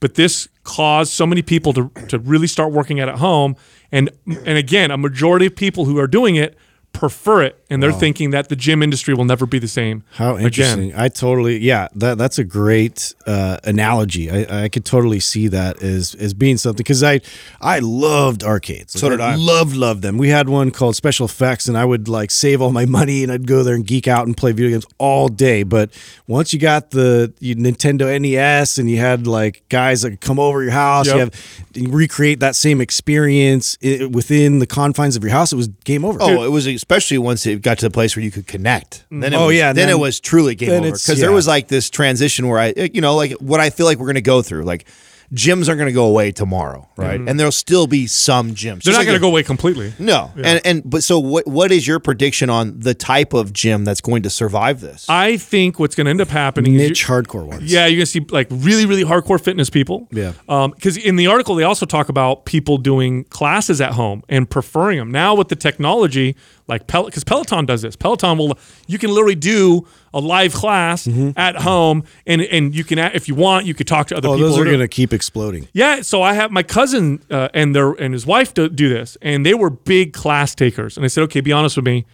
[0.01, 3.57] But this caused so many people to to really start working out at home.
[3.93, 6.57] And and again, a majority of people who are doing it
[6.95, 10.05] prefer it, and they're thinking that the gym industry will never be the same.
[10.13, 10.47] How again.
[10.47, 10.95] interesting!
[10.95, 14.31] I totally, yeah, that that's a great uh, analogy.
[14.31, 17.21] I, I could totally see that as as being something because I
[17.61, 18.99] I loved arcades.
[18.99, 19.35] So did I.
[19.35, 20.17] Loved loved them.
[20.17, 23.31] We had one called Special Effects, and I would like save all my money and
[23.31, 25.65] I'd go there and geek out and play video games all day.
[25.65, 25.91] But
[26.27, 30.39] once you got the you, Nintendo NES and you had like guys that could come
[30.39, 31.35] over your house, you have
[31.75, 35.53] you recreate that same experience i within the confines of your house.
[35.53, 36.19] It was game over.
[36.21, 39.05] Oh, it was especially once it got to the place where you could connect.
[39.05, 39.21] Mm-hmm.
[39.21, 41.47] Then it Oh, was, yeah, then, then- it was truly game over because there was
[41.47, 44.21] like this transition where I, you know, like what I feel like we're going to
[44.21, 44.65] go through.
[44.65, 44.87] Like
[45.33, 47.01] gyms aren't going to go away tomorrow, mm-hmm.
[47.03, 47.21] right?
[47.21, 48.83] And there'll still be some gyms.
[48.85, 49.95] They're Just not like going to go away completely.
[49.99, 51.47] No, and and but so what?
[51.47, 55.07] What is your prediction on the type of gym that's going to survive this?
[55.09, 57.73] I think what's going to end up happening is niche hardcore ones.
[57.73, 60.07] Yeah, you're gonna see like really, really hardcore fitness people.
[60.13, 60.35] Yeah.
[60.49, 64.49] Um, because in the article they also talk about people doing classes at home and
[64.49, 65.11] preferring them.
[65.11, 67.95] Now with the technology, like Pel because Peloton does this.
[67.97, 72.99] Peloton will you can literally do a live class at home, and and you can
[72.99, 74.49] if you want you could talk to other Oh, people.
[74.49, 75.69] those are going to keep exploding.
[75.73, 79.17] yeah, so I have my cousin uh, and their and his wife do, do this,
[79.21, 80.97] and they were big class takers.
[80.97, 82.07] And I said, okay, be honest with me.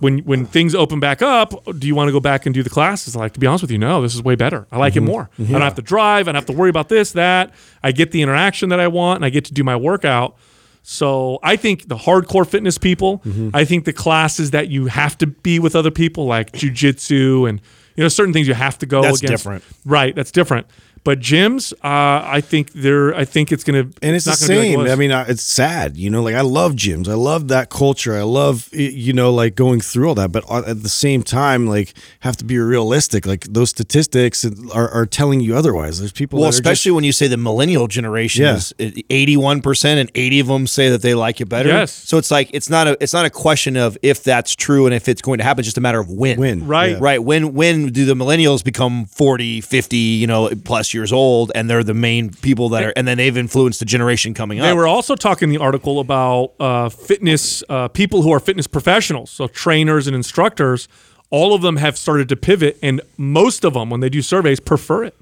[0.00, 2.68] When when things open back up, do you want to go back and do the
[2.68, 3.16] classes?
[3.16, 4.02] Like to be honest with you, no.
[4.02, 4.66] This is way better.
[4.70, 5.30] I like it more.
[5.38, 6.28] I don't have to drive.
[6.28, 7.54] I don't have to worry about this that.
[7.82, 10.36] I get the interaction that I want, and I get to do my workout.
[10.82, 13.18] So I think the hardcore fitness people.
[13.18, 13.50] Mm-hmm.
[13.54, 17.60] I think the classes that you have to be with other people, like jujitsu and
[17.96, 19.44] you know certain things you have to go That's against.
[19.44, 19.64] different.
[19.84, 20.66] Right, that's different.
[21.04, 23.12] But gyms, uh, I think they're.
[23.12, 23.80] I think it's gonna.
[24.02, 24.78] And it's, not the be same.
[24.78, 24.92] like it.
[24.92, 25.96] I mean, uh, it's sad.
[25.96, 27.08] You know, like I love gyms.
[27.08, 28.14] I love that culture.
[28.16, 30.30] I love, you know, like going through all that.
[30.30, 33.26] But uh, at the same time, like have to be realistic.
[33.26, 35.98] Like those statistics are, are telling you otherwise.
[35.98, 36.38] There's people.
[36.38, 38.54] well, that are just- especially when you say the millennial generation Yeah.
[38.56, 38.72] is
[39.10, 41.68] eighty-one percent, and eighty of them say that they like it better.
[41.70, 41.92] Yes.
[41.92, 44.94] So it's like it's not a it's not a question of if that's true and
[44.94, 45.62] if it's going to happen.
[45.62, 46.38] It's just a matter of when.
[46.38, 46.92] When, Right.
[46.92, 46.98] yeah.
[47.00, 47.22] Right.
[47.22, 51.84] When when do the millennials become 40, 50, you know, plus years old and they're
[51.84, 54.64] the main people that are and then they've influenced the generation coming up.
[54.66, 58.66] They were also talking in the article about uh, fitness uh, people who are fitness
[58.66, 60.88] professionals, so trainers and instructors.
[61.30, 64.60] All of them have started to pivot, and most of them, when they do surveys,
[64.60, 65.16] prefer it.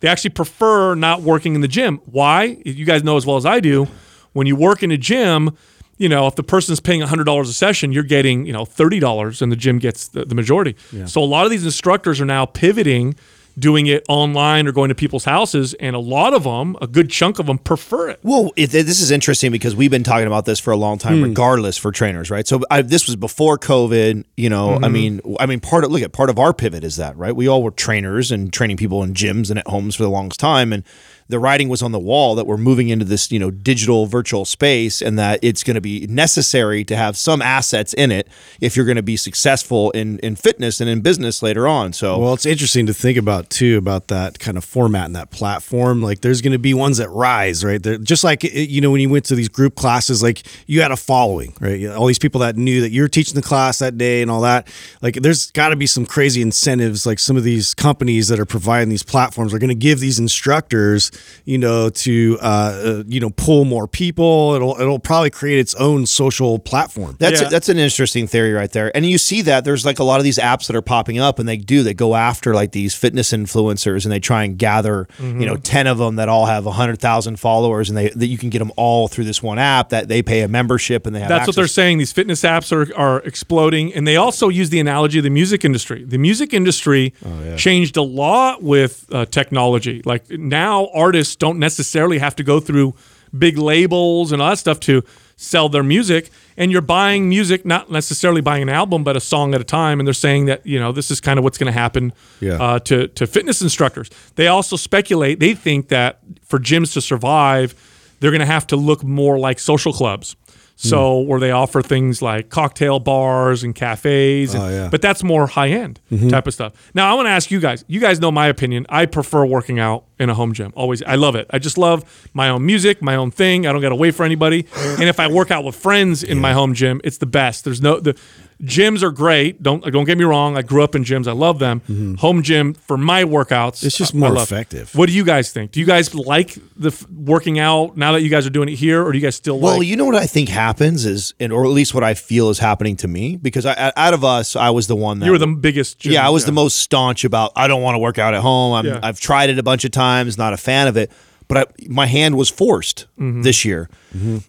[0.00, 2.00] They actually prefer not working in the gym.
[2.06, 2.56] Why?
[2.64, 3.86] You guys know as well as I do.
[4.32, 5.56] When you work in a gym,
[5.98, 8.98] you know if the person's paying hundred dollars a session, you're getting you know thirty
[8.98, 10.74] dollars, and the gym gets the, the majority.
[11.06, 13.14] So a lot of these instructors are now pivoting
[13.60, 17.10] doing it online or going to people's houses, and a lot of them, a good
[17.10, 18.18] chunk of them, prefer it.
[18.22, 21.18] Well, it, this is interesting because we've been talking about this for a long time,
[21.18, 21.24] Hmm.
[21.24, 22.46] regardless for trainers, right?
[22.48, 24.24] So I, this was before COVID.
[24.36, 24.84] You know, Mm-hmm.
[24.84, 27.36] I mean, I mean, part of look at part of our pivot is that, right?
[27.36, 30.40] We all were trainers and training people in gyms and at homes for the longest
[30.40, 30.82] time, and
[31.30, 34.44] the writing was on the wall that we're moving into this, you know, digital virtual
[34.44, 38.28] space, and that it's going to be necessary to have some assets in it
[38.60, 41.92] if you're going to be successful in in fitness and in business later on.
[41.92, 42.18] So.
[42.18, 46.02] Well, it's interesting to think about too about that kind of format and that platform.
[46.02, 47.82] Like, there's going to be ones that rise, right?
[47.82, 50.82] They're just like eh, you know when you went to these group classes, like you
[50.82, 51.86] had a following, right?
[51.86, 54.42] All these people that knew that you were teaching the class that day and all
[54.42, 54.68] that.
[55.02, 57.06] Like, there's got to be some crazy incentives.
[57.06, 60.18] Like some of these companies that are providing these platforms are going to give these
[60.18, 61.10] instructors
[61.44, 64.54] you know, to uh, uh, you know pull more people.
[64.54, 67.16] It'll it'll probably create its own social platform.
[67.18, 67.48] That's Yeah.
[67.48, 68.94] that's an interesting theory right there.
[68.96, 71.38] And you see that there's like a lot of these apps that are popping up
[71.38, 75.08] and they do they go after like these fitness influencers and they try and gather,
[75.20, 78.50] you know, 10 of them that all have 100,000 followers and they that you can
[78.50, 81.28] get them all through this one app that they pay a membership and they have
[81.28, 81.98] That's what they're saying.
[81.98, 83.92] These fitness apps are, are exploding.
[83.94, 86.04] And they also use the analogy of the music industry.
[86.04, 90.02] The music industry Oh, changed a lot with uh, technology.
[90.04, 92.94] Like now, artists don't necessarily have to go through
[93.36, 95.02] big labels and all that stuff to
[95.36, 96.30] sell their music.
[96.56, 99.98] And you're buying music, not necessarily buying an album, but a song at a time.
[99.98, 102.62] And they're saying that, you know, this is kind of what's going to happen Yeah.
[102.62, 104.08] uh, to, to fitness instructors.
[104.36, 107.74] They also speculate, they think that for gyms to survive,
[108.20, 110.36] they're going to have to look more like social clubs.
[110.82, 114.88] So where they offer things like cocktail bars and cafes, and- Oh, yeah.
[114.90, 116.28] but that's more high end mm-hmm.
[116.28, 116.72] type of stuff.
[116.94, 117.84] Now I want to ask you guys.
[117.86, 118.86] You guys know my opinion.
[118.88, 120.72] I prefer working out in a home gym.
[120.74, 121.46] Always, I love it.
[121.50, 123.66] I just love my own music, my own thing.
[123.66, 124.66] I don't got to wait for anybody.
[124.74, 127.64] and if I work out with friends in my home gym, it's the best.
[127.64, 128.18] There's no the
[128.62, 129.62] gyms are great.
[129.62, 130.56] Don't don't get me wrong.
[130.56, 131.26] I grew up in gyms.
[131.26, 132.16] I love them.
[132.18, 133.78] Home gym for my workouts.
[133.78, 133.86] Mm-hmm.
[133.86, 134.94] It's just I- I more effective.
[134.94, 135.72] What do you guys think?
[135.72, 138.76] Do you guys like the f- working out now that you guys are doing it
[138.76, 139.86] here, or do you guys still Well, like?
[139.86, 142.58] you know what I think happens is, and or at least what I feel is
[142.58, 145.38] happening to me, because I, out of us, I was the one that you were
[145.38, 145.98] the biggest.
[146.00, 148.40] Gym, yeah, I was the most staunch about I don't want to work out at
[148.42, 148.74] home.
[148.74, 149.00] I'm, Yeah.
[149.02, 151.10] I've tried it a bunch of times, not a fan of it.
[151.50, 153.42] But I, my hand was forced Mm-hmm.
[153.42, 153.90] this year,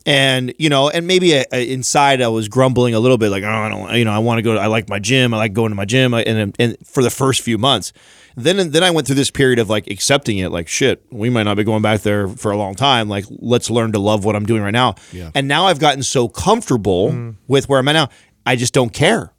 [0.06, 3.48] and you know, and maybe uh, inside I was grumbling a little bit, like oh,
[3.50, 4.56] I don't, you know, I want to go.
[4.58, 5.34] I like my gym.
[5.34, 7.92] I like going to my gym, and and for the first few months,
[8.36, 11.44] then then I went through this period of like accepting it, like shit, we might
[11.44, 13.10] not be going back there for a long time.
[13.10, 14.96] Like let's learn to love what I'm doing right now.
[15.12, 15.32] Yeah.
[15.36, 17.36] And now I've gotten so comfortable Mm.
[17.48, 18.10] with where I'm at now,
[18.46, 19.34] I just don't care.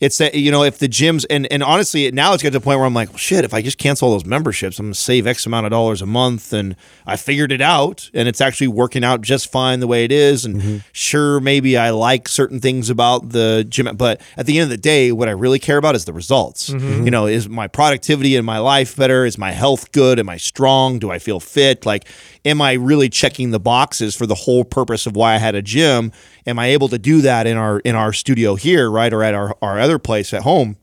[0.00, 2.60] It's that you know if the gyms and and honestly now it's got to the
[2.60, 4.94] point where I'm like well, shit if I just cancel all those memberships I'm gonna
[4.94, 8.68] save X amount of dollars a month and I figured it out and it's actually
[8.68, 10.78] working out just fine the way it is and mm-hmm.
[10.92, 14.76] sure maybe I like certain things about the gym but at the end of the
[14.76, 16.70] day what I really care about is the results.
[16.70, 16.86] Mm-hmm.
[16.86, 17.04] Mm-hmm.
[17.04, 19.24] You know is my productivity in my life better?
[19.24, 20.18] Is my health good?
[20.18, 20.98] Am I strong?
[20.98, 21.86] Do I feel fit?
[21.86, 22.06] Like
[22.44, 25.62] am I really checking the boxes for the whole purpose of why I had a
[25.62, 26.12] gym?
[26.46, 29.34] Am I able to do that in our in our studio here right or at
[29.34, 30.76] our, our other place at home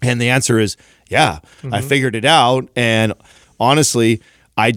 [0.00, 0.76] and the answer is
[1.08, 1.88] yeah I mm-hmm.
[1.88, 3.14] figured it out and
[3.58, 4.20] honestly
[4.56, 4.74] I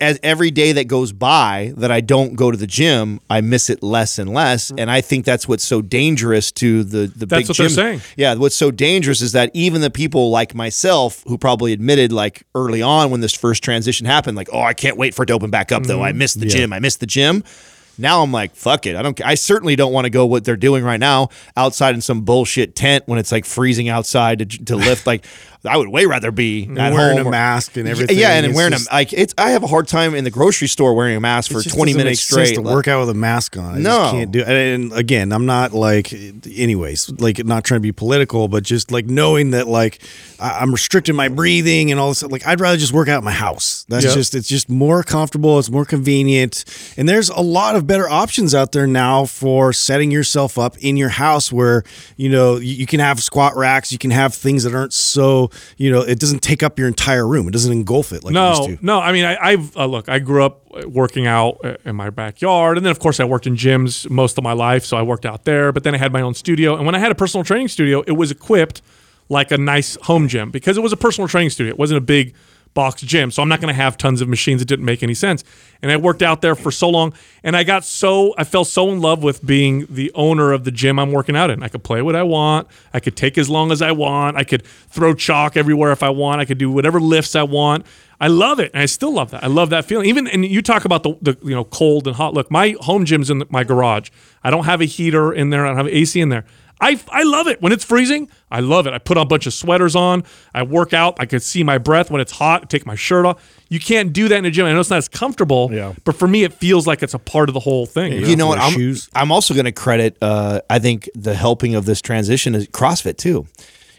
[0.00, 3.70] as every day that goes by that I don't go to the gym, I miss
[3.70, 4.80] it less and less, mm.
[4.80, 8.00] and I think that's what's so dangerous to the the That's big what they're saying.
[8.16, 12.42] Yeah, what's so dangerous is that even the people like myself who probably admitted like
[12.56, 15.34] early on when this first transition happened, like, oh, I can't wait for it to
[15.34, 16.02] open back up though.
[16.02, 16.18] I mm-hmm.
[16.18, 16.72] missed the gym.
[16.72, 17.44] I missed the gym.
[17.98, 18.96] Now I'm like, fuck it.
[18.96, 19.20] I don't.
[19.24, 22.74] I certainly don't want to go what they're doing right now outside in some bullshit
[22.74, 25.06] tent when it's like freezing outside to, to lift.
[25.06, 25.24] like,
[25.64, 28.18] I would way rather be wearing a or- mask and everything.
[28.18, 29.32] Yeah, and It's we're just- a like it's.
[29.38, 32.20] I have a hard time in the grocery store wearing a mask for 20 minutes
[32.20, 32.54] straight.
[32.54, 33.76] to work out with a mask on.
[33.76, 33.98] I No.
[34.02, 34.48] just can't do it.
[34.48, 36.12] And again, I'm not like,
[36.56, 40.00] anyways, like not trying to be political, but just like knowing that like
[40.40, 42.22] I- I'm restricting my breathing and all this.
[42.22, 43.84] Like I'd rather just work out in my house.
[43.88, 44.14] That's Yeah.
[44.14, 45.58] just it's just more comfortable.
[45.58, 46.64] It's more convenient,
[46.96, 50.96] and there's a lot of better options out there now for setting yourself up in
[50.96, 51.84] your house where
[52.16, 55.50] you know you, you can have squat racks, you can have things that aren't so
[55.76, 57.48] you know it doesn't take up your entire room.
[57.48, 59.00] It doesn't engulf it like no, no.
[59.00, 60.08] I mean, I, I've uh, look.
[60.08, 63.46] I grew up working out uh, in my backyard, and then of course I worked
[63.46, 65.72] in gyms most of my life, so I worked out there.
[65.72, 68.02] But then I had my own studio, and when I had a personal training studio,
[68.06, 68.82] it was equipped
[69.28, 71.72] like a nice home gym because it was a personal training studio.
[71.72, 72.34] It wasn't a big
[72.74, 74.62] box gym, so I'm not going to have tons of machines.
[74.62, 75.44] It didn't make any sense.
[75.82, 78.90] And I worked out there for so long, and I got so I fell so
[78.90, 81.62] in love with being the owner of the gym I'm working out in.
[81.62, 82.68] I could play what I want.
[82.92, 84.36] I could take as long as I want.
[84.36, 86.40] I could throw chalk everywhere if I want.
[86.40, 87.84] I could do whatever lifts I want.
[88.20, 89.42] I love it, and I still love that.
[89.42, 90.06] I love that feeling.
[90.06, 92.34] Even and you talk about the, the you know cold and hot.
[92.34, 94.10] Look, my home gym's in my garage.
[94.44, 95.66] I don't have a heater in there.
[95.66, 96.44] I don't have AC in there.
[96.82, 98.28] I, I love it when it's freezing.
[98.50, 98.92] I love it.
[98.92, 100.24] I put on a bunch of sweaters on.
[100.52, 101.16] I work out.
[101.18, 102.62] I can see my breath when it's hot.
[102.62, 103.40] I take my shirt off.
[103.70, 104.66] You can't do that in a gym.
[104.66, 105.94] I know it's not as comfortable, Yeah.
[106.04, 108.12] but for me, it feels like it's a part of the whole thing.
[108.12, 108.58] You know what?
[108.58, 109.08] I'm, shoes.
[109.14, 110.18] I'm also going to credit.
[110.20, 113.46] Uh, I think the helping of this transition is CrossFit too.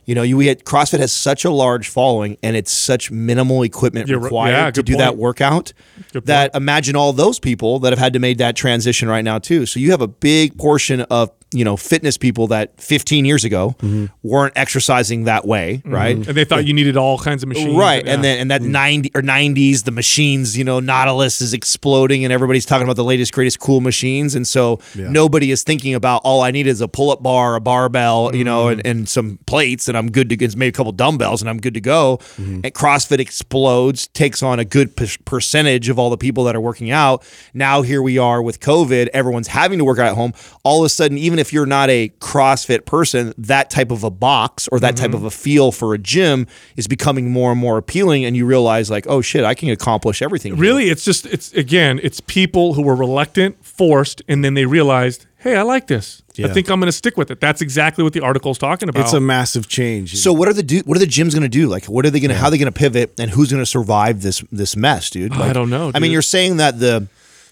[0.06, 3.63] You know, you we had CrossFit has such a large following, and it's such minimal
[3.63, 5.72] equipment You're required Yeah, to good do that workout.
[6.12, 9.39] Good that imagine all those people that have had to make that transition right now
[9.39, 9.65] too.
[9.65, 13.75] So you have a big portion of you know fitness people that 15 years ago
[13.79, 14.05] mm-hmm.
[14.23, 15.93] weren't exercising that way, mm-hmm.
[15.93, 16.15] right?
[16.15, 17.75] And they thought you needed all kinds of machines.
[17.75, 18.13] Right, Yeah.
[18.13, 18.71] and then and that mm-hmm.
[18.71, 23.04] ninety or nineties, the machines, you know, Nautilus is exploding, and everybody's talking about the
[23.04, 26.87] latest, greatest, cool machines, and so nobody is thinking about all I need is a
[26.87, 30.35] pull up bar, a barbell, you know, and, and some plates, and I'm good to
[30.35, 32.19] get maybe a couple dumbbells, and I'm good to go.
[32.37, 36.62] And CrossFit explodes, takes on a good per- percentage of all the people that are
[36.62, 37.23] working out.
[37.54, 40.33] Now here we are with COVID, everyone's having to work out at home.
[40.63, 44.10] All of a sudden, even if you're not a CrossFit person, that type of a
[44.10, 47.77] box or that type of a feel for a gym is becoming more and more
[47.77, 50.54] appealing, and you realize like, oh shit, I can accomplish everything.
[50.54, 50.62] here.
[50.62, 55.25] Really, it's just it's again, it's people who were reluctant, forced, and then they realized,
[55.37, 56.21] hey, I like this.
[56.39, 57.39] I think I'm going to stick with it.
[57.39, 59.02] That's exactly what the article's talking about.
[59.02, 60.15] It's a massive change.
[60.17, 61.67] So what are the do, what are the gyms going to do?
[61.67, 62.35] Like, what are they going to?
[62.35, 63.19] How are they going to pivot?
[63.19, 65.31] And who's going to survive this this mess, dude?
[65.31, 67.08] Like, I don't know, I mean, you're saying that the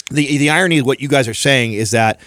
[0.10, 2.20] the the irony of what you guys are saying is that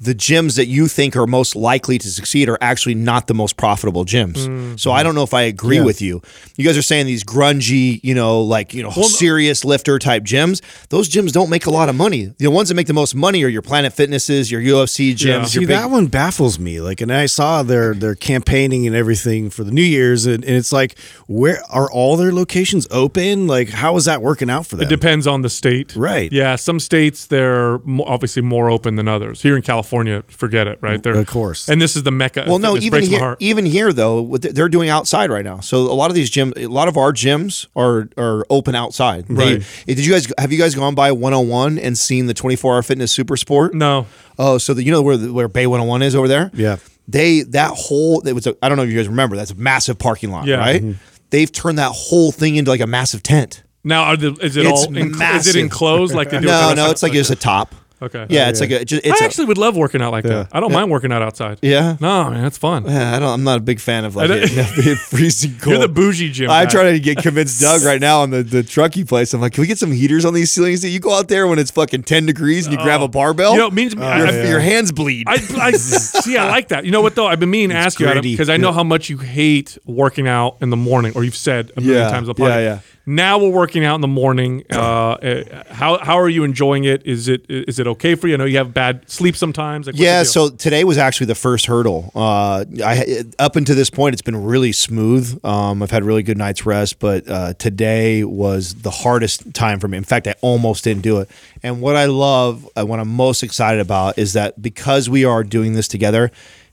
[0.00, 3.58] the gyms that you think are most likely to succeed are actually not the most
[3.58, 4.38] profitable gyms.
[4.38, 4.76] Mm-hmm.
[4.76, 5.84] So I don't know if I agree Yeah.
[5.84, 6.22] with you.
[6.56, 10.62] You guys are saying these grungy, you know, like you know, serious lifter type gyms.
[10.88, 12.32] Those gyms don't make a lot of money.
[12.38, 15.24] The ones that make the most money are your Planet Fitnesses, your UFC gyms.
[15.24, 15.36] Yeah.
[15.36, 16.80] Your See big, that one baffles me.
[16.80, 20.56] Like, and I saw their their campaigning and everything for the New Year's, and, and
[20.56, 23.46] it's like, where are all their locations open?
[23.46, 24.86] Like, how is that working out for them?
[24.86, 25.94] It depends on the state.
[25.94, 26.32] Right.
[26.32, 26.56] Yeah.
[26.56, 29.42] Some states they're obviously more open than others.
[29.42, 29.89] Here in California,
[30.28, 30.78] forget it.
[30.80, 31.02] Right.
[31.02, 31.68] They're Of course.
[31.68, 32.44] And this is the mecca.
[32.46, 35.60] Well, no, even here, even here though, they- they're doing outside right now.
[35.60, 39.26] So a lot of these gyms, a lot of our gyms are are open outside.
[39.28, 39.62] They- Right.
[39.88, 42.82] Eh, did you guys have you guys gone by 101 and seen the 24 hour
[42.82, 43.74] fitness super sport?
[43.74, 44.06] No.
[44.38, 46.50] Oh, so the, you know where the- where Bay 101 is over there?
[46.54, 46.76] Yeah.
[47.08, 49.56] They that whole it was a, I don't know if you guys remember that's a
[49.56, 50.56] massive parking lot, Yeah.
[50.56, 50.80] right?
[50.82, 50.92] Mm-hmm.
[51.30, 53.62] They've turned that whole thing into like a massive tent.
[53.82, 56.46] Now, are the, is it It's all is it enclosed like they do?
[56.48, 57.74] No, no, it's like just a top.
[58.02, 58.26] Okay.
[58.30, 60.24] Yeah, oh, it's like a just, it's I a- actually would love working out like
[60.24, 60.48] that.
[60.52, 61.58] I don't mind working out outside.
[61.60, 61.96] Yeah?
[62.00, 62.84] No, man, that's fun.
[62.86, 63.28] Yeah, I don't.
[63.28, 65.66] I'm not a big fan of like don't- it, being freezing cold.
[65.78, 66.50] You're the bougie gym.
[66.50, 66.70] I'm guy.
[66.70, 69.34] trying to get convince Doug right now on the, the Truckee place.
[69.34, 70.84] I'm like, can we get some heaters on these ceilings?
[70.84, 73.08] You go out there when it's fucking 10 degrees and you grab a oh.
[73.08, 73.52] barbell.
[73.52, 75.26] You know, it means uh, I, your, I- your hands bleed.
[75.28, 76.36] I, I see.
[76.36, 76.84] I like that.
[76.86, 77.26] You know what though?
[77.26, 78.32] I've been meaning to ask you gritty.
[78.32, 81.70] because I know how much you hate working out in the morning, or you've said
[81.76, 82.62] a million Yeah, times on the yeah, podcast.
[82.64, 82.80] yeah.
[83.06, 84.64] Now we're working out in the morning.
[84.70, 87.04] Uh, uh, how how are you enjoying it?
[87.06, 88.34] Is it is it okay for you?
[88.34, 89.86] I know you have bad sleep sometimes.
[89.86, 92.12] Like, yeah, so today was actually the first hurdle.
[92.14, 95.40] Uh, I up until this point, it's been really smooth.
[95.44, 99.88] Um, I've had really good night's rest, but uh, today was the hardest time for
[99.88, 99.96] me.
[99.96, 101.30] In fact, I almost didn't do it.
[101.62, 105.42] And what I love, uh, what I'm most excited about, is that because we are
[105.42, 106.30] doing this together.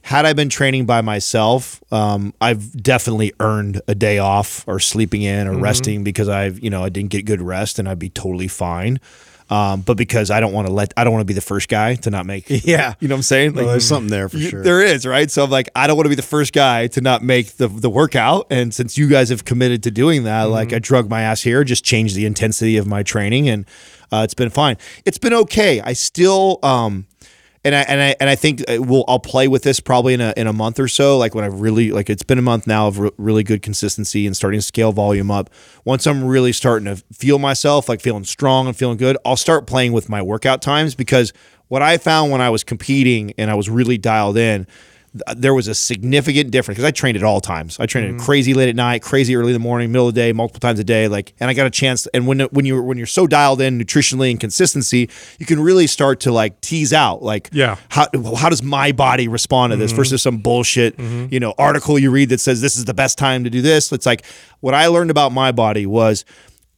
[0.08, 5.20] Had I been training by myself, um, I've definitely earned a day off or sleeping
[5.20, 8.08] in or resting because I've, you know, I didn't get good rest and I'd be
[8.08, 9.00] totally fine.
[9.50, 11.68] Um, but because I don't want to let, I don't want to be the first
[11.68, 12.94] guy to not make, Yeah.
[13.00, 13.52] you know what I'm saying?
[13.54, 14.62] Well, there's something there for you- sure.
[14.62, 15.30] There is, right?
[15.30, 17.68] So I'm like, I don't want to be the first guy to not make the
[17.68, 18.46] the workout.
[18.50, 20.52] And since you guys have committed to doing that, Mm-hmm.
[20.52, 23.66] like I drug my ass here, just changed the intensity of my training, and
[24.12, 24.76] uh, it's been fine.
[25.06, 25.80] It's been okay.
[25.82, 27.06] I still, um,
[27.64, 30.20] and I and I and I think uh, we'll I'll play with this probably in
[30.20, 31.18] a in a month or so.
[31.18, 34.26] Like when I've really like it's been a month now of re- really good consistency
[34.26, 35.50] and starting to scale volume up.
[35.84, 39.66] Once I'm really starting to feel myself, like feeling strong and feeling good, I'll start
[39.66, 41.32] playing with my workout times because
[41.68, 44.66] what I found when I was competing and I was really dialed in,
[45.36, 47.78] there was a significant difference because I trained at all times.
[47.80, 48.24] I trained mm-hmm.
[48.24, 50.78] crazy late at night, crazy early in the morning, middle of the day, multiple times
[50.78, 51.08] a day.
[51.08, 52.06] Like, and I got a chance.
[52.08, 55.08] And when when you when you're so dialed in nutritionally and consistency,
[55.38, 57.76] you can really start to like tease out like, Yeah.
[57.88, 59.96] how how does my body respond to this mm-hmm.
[59.96, 61.26] versus some bullshit mm-hmm.
[61.30, 63.92] you know article you read that says this is the best time to do this.
[63.92, 64.24] It's like
[64.60, 66.24] what I learned about my body was.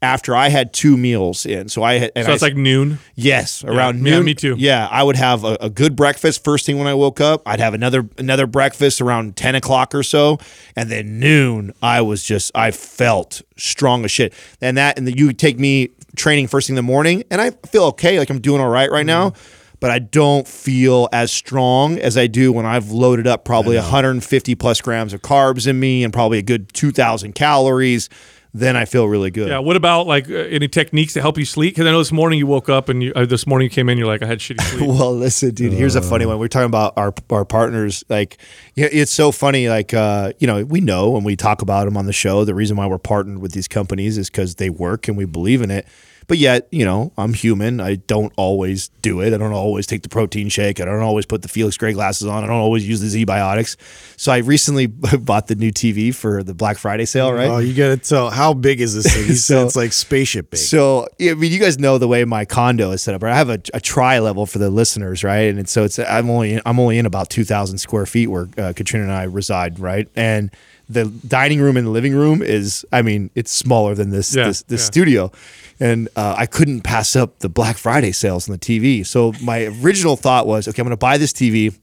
[0.02, 2.98] After I had two meals in, so I had, and so I it's like noon.
[3.16, 4.24] Yes, around yeah, noon.
[4.24, 4.54] me too.
[4.56, 7.42] Yeah, I would have a, a good breakfast first thing when I woke up.
[7.44, 10.38] I'd have another another breakfast around ten o'clock or so,
[10.74, 14.32] and then noon I was just I felt strong as shit.
[14.62, 17.50] And that and the, you take me training first thing in the morning, and I
[17.50, 19.30] feel okay, like I'm doing all right right now.
[19.30, 19.56] Mm-hmm.
[19.80, 24.54] But I don't feel as strong as I do when I've loaded up probably 150
[24.56, 28.10] plus grams of carbs in me and probably a good 2,000 calories.
[28.52, 29.48] Then I feel really good.
[29.48, 29.60] Yeah.
[29.60, 31.74] What about like uh, any techniques to help you sleep?
[31.74, 33.88] Because I know this morning you woke up and you, uh, this morning you came
[33.88, 34.88] in, you're like, I had shitty sleep.
[34.88, 35.72] Well, listen, dude.
[35.72, 36.38] Here's a funny one.
[36.38, 38.02] We're talking about our our partners.
[38.08, 38.38] Like,
[38.74, 39.68] yeah, it's so funny.
[39.68, 42.44] Like, uh, you know, we know when we talk about them on the show.
[42.44, 45.62] The reason why we're partnered with these companies is because they work and we believe
[45.62, 45.86] in it.
[46.30, 47.80] But yet, you know, I'm human.
[47.80, 49.34] I don't always do it.
[49.34, 50.80] I don't always take the protein shake.
[50.80, 52.44] I don't always put the Felix Gray glasses on.
[52.44, 53.74] I don't always use the ZBiotics.
[54.16, 54.86] So I recently
[55.18, 57.48] bought the new TV for the Black Friday sale, right?
[57.50, 59.34] Oh, you gotta tell how big is this thing?
[59.34, 60.60] So- it's like spaceship big.
[60.60, 63.24] So I mean, you guys know the way my condo is set up.
[63.24, 63.32] Right?
[63.32, 65.52] I have a, a tri level for the listeners, right?
[65.52, 68.72] And so it's I'm only I'm only in about two thousand square feet where uh,
[68.76, 70.08] Katrina and I reside, right?
[70.14, 70.52] And
[70.90, 74.48] the dining room and the living room is, I mean, it's smaller than this Yeah,
[74.48, 74.86] this, this yeah.
[74.86, 75.32] studio.
[75.78, 79.06] And uh, I couldn't pass up the Black Friday sales on the TV.
[79.06, 81.76] So my original thought was, okay, I'm going to buy this TV.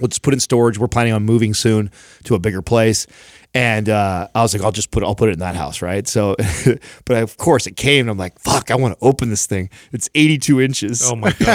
[0.00, 0.78] We'll just put it in storage.
[0.78, 1.90] We're planning on moving soon
[2.24, 3.06] to a bigger place.
[3.54, 6.06] And uh, I was like, I'll just put, I'll put it in that house, right?
[6.06, 6.36] So,
[7.06, 9.70] but of course it came, and I'm like, fuck, I want to open this thing.
[9.90, 11.48] It's 82 inches, Oh my dude.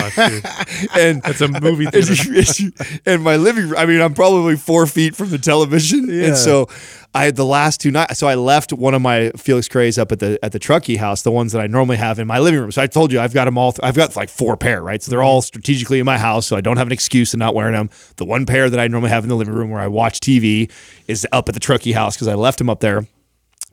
[0.97, 2.71] and It's a movie theater.
[3.05, 3.75] and my living room.
[3.77, 6.27] I mean, I'm probably four feet from the television, Yeah.
[6.29, 6.67] and so
[7.15, 8.17] I had the last two nights.
[8.17, 11.21] So I left one of my Felix Grays up at the at the Truckee house,
[11.21, 12.71] the ones that I normally have in my living room.
[12.71, 13.75] So I told you I've got them all.
[13.83, 15.01] I've got like four pair, right?
[15.01, 15.27] So they're mm-hmm.
[15.27, 17.89] all strategically in my house, so I don't have an excuse in not wearing them.
[18.15, 20.71] The one pair that I normally have in the living room where I watch TV
[21.07, 23.05] is up at the Truckee house because I left them up there.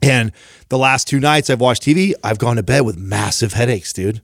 [0.03, 0.31] And
[0.69, 4.21] the last two nights I've watched TV, I've gone to bed with massive headaches, dude.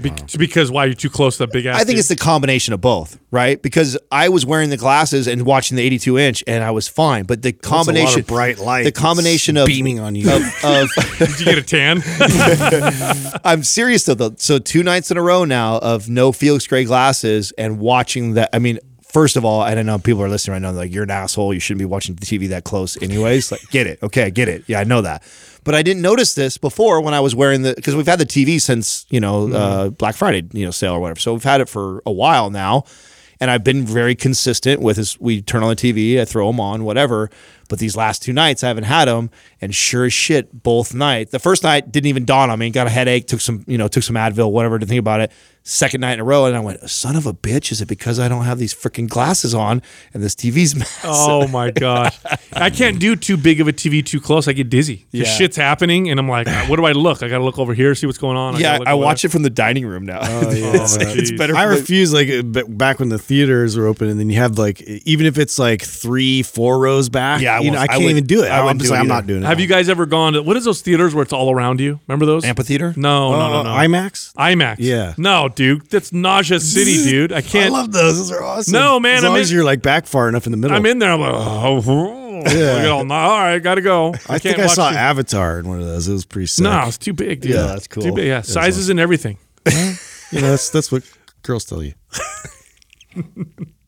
[0.00, 1.80] Be- because why you're too close to that big ass.
[1.80, 2.00] I think TV?
[2.00, 3.60] it's the combination of both, right?
[3.60, 7.24] Because I was wearing the glasses and watching the 82 inch, and I was fine.
[7.24, 8.84] But the That's a lot combination, of bright light.
[8.84, 10.30] the combination of beaming on you.
[10.30, 10.88] of, of
[11.18, 12.02] Did you get a tan?
[13.44, 14.14] I'm serious though.
[14.14, 14.34] though.
[14.36, 18.50] So two nights in a row now of no Felix Gray glasses and watching that.
[18.52, 21.04] I mean, first of all, I don't know people are listening right now, like you're
[21.04, 21.52] an asshole.
[21.54, 23.50] You shouldn't be watching the TV that close, anyways.
[23.50, 24.02] Like, get it?
[24.02, 24.64] Okay, I get it.
[24.66, 25.22] Yeah, I know that.
[25.64, 28.26] But I didn't notice this before when I was wearing the because we've had the
[28.26, 31.20] TV since you know uh, Black Friday you know sale or whatever.
[31.20, 32.84] So we've had it for a while now.
[33.40, 35.18] And I've been very consistent with this.
[35.20, 37.30] We turn on the TV, I throw them on, whatever.
[37.68, 39.30] But these last two nights, I haven't had them,
[39.60, 41.30] and sure as shit, both nights.
[41.30, 42.70] The first night didn't even dawn on me.
[42.70, 45.30] Got a headache, took some, you know, took some Advil, whatever, to think about it.
[45.70, 47.70] Second night in a row, and I went, "Son of a bitch!
[47.72, 49.82] Is it because I don't have these freaking glasses on
[50.14, 52.18] and this TV's massive?" Oh my gosh.
[52.54, 54.48] I can't do too big of a TV too close.
[54.48, 55.06] I get dizzy.
[55.12, 55.24] Yeah.
[55.24, 57.22] shit's happening and I'm like, what do I look?
[57.22, 58.58] I got to look over here, see what's going on.
[58.58, 60.20] yeah, I watch it from the dining room now.
[60.22, 60.72] Oh, yeah.
[60.74, 61.54] it's, Oh, it's better.
[61.54, 62.14] I refuse.
[62.14, 65.36] Like uh, back when the theaters were open, and then you have like even if
[65.36, 67.42] it's like three, four rows back.
[67.42, 68.48] Yeah, I you know, I I can't would- even do it.
[68.48, 69.46] I I'm wouldn't just like, it I'm not doing it.
[69.46, 72.00] Have you guys ever gone to what is those theaters where it's all around you?
[72.08, 72.46] Remember those?
[72.46, 72.94] amphitheater.
[72.96, 73.70] No, no, no, Uh, no.
[73.70, 74.32] IMAX?
[74.32, 74.76] IMAX.
[74.78, 75.12] Yeah.
[75.18, 75.90] No, dude.
[75.90, 77.32] That's Nausea City, dude.
[77.32, 77.66] I I can't.
[77.74, 78.16] I love those.
[78.16, 78.72] Those are awesome.
[78.72, 80.76] No, man, As I'm long in- as you're like back far enough in the middle.
[80.76, 81.10] I'm in there.
[81.12, 82.14] I'm like, oh, oh.
[82.38, 83.04] Look at all, all
[83.40, 84.14] right, gotta go.
[84.28, 86.08] I think can't I saw you- Avatar in one of those.
[86.08, 86.62] It was pretty sick.
[86.62, 87.50] No, it's too big, dude.
[87.52, 88.04] Yeah, that's cool.
[88.04, 88.26] Too big.
[88.28, 89.38] Yeah, sizes and everything.
[89.66, 91.02] you know that's that's what
[91.42, 91.94] girls tell you.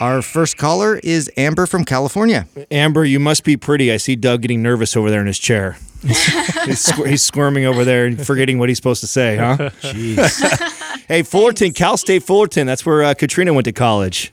[0.00, 2.46] Our first caller is Amber from California.
[2.70, 3.90] Amber, you must be pretty.
[3.92, 5.76] I see Doug getting nervous over there in his chair.
[6.06, 9.56] he's, squir- he's squirming over there and forgetting what he's supposed to say, huh?
[9.80, 11.02] Jeez.
[11.08, 12.66] hey, Fullerton, Cal State Fullerton.
[12.66, 14.32] That's where uh, Katrina went to college.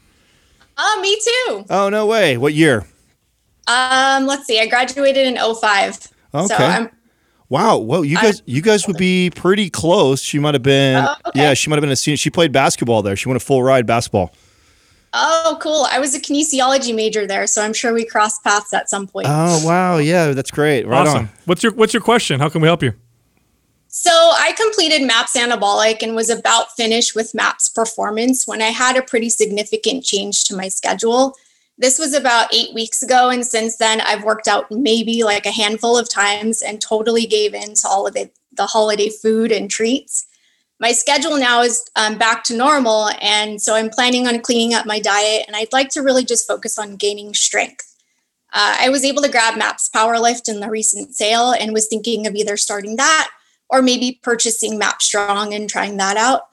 [0.78, 1.66] Oh, me too.
[1.74, 2.38] Oh, no way.
[2.38, 2.86] What year?
[3.68, 4.60] Um, let's see.
[4.60, 5.96] I graduated in 05.
[5.96, 6.56] So Okay.
[6.64, 6.90] I'm
[7.50, 7.78] Wow.
[7.78, 10.22] Well, you guys, you guys would be pretty close.
[10.22, 11.04] She might have been.
[11.04, 11.42] Oh, okay.
[11.42, 12.18] Yeah, she might have been a senior.
[12.18, 13.16] She played basketball there.
[13.16, 14.34] She went a full ride basketball.
[15.16, 15.88] Oh cool.
[15.90, 19.28] I was a kinesiology major there, so I'm sure we crossed paths at some point.
[19.30, 19.98] Oh wow.
[19.98, 20.86] Yeah, that's great.
[20.86, 21.24] Right awesome.
[21.24, 21.30] on.
[21.46, 22.40] What's your What's your question?
[22.40, 22.94] How can we help you?
[23.88, 28.98] So I completed MAPS Anabolic and was about finished with MAPS Performance when I had
[28.98, 31.34] a pretty significant change to my schedule.
[31.78, 35.52] This was about eight weeks ago, and since then I've worked out maybe like a
[35.52, 39.72] handful of times and totally gave in to all of the, the holiday food and
[39.72, 40.28] treats.
[40.80, 44.86] My schedule now is um, back to normal, and so I'm planning on cleaning up
[44.86, 47.96] my diet, and I'd like to really just focus on gaining strength.
[48.52, 52.28] Uh, I was able to grab MAPS Powerlift in the recent sale and was thinking
[52.28, 53.30] of either starting that
[53.70, 56.44] or maybe purchasing Map Strong and trying that out.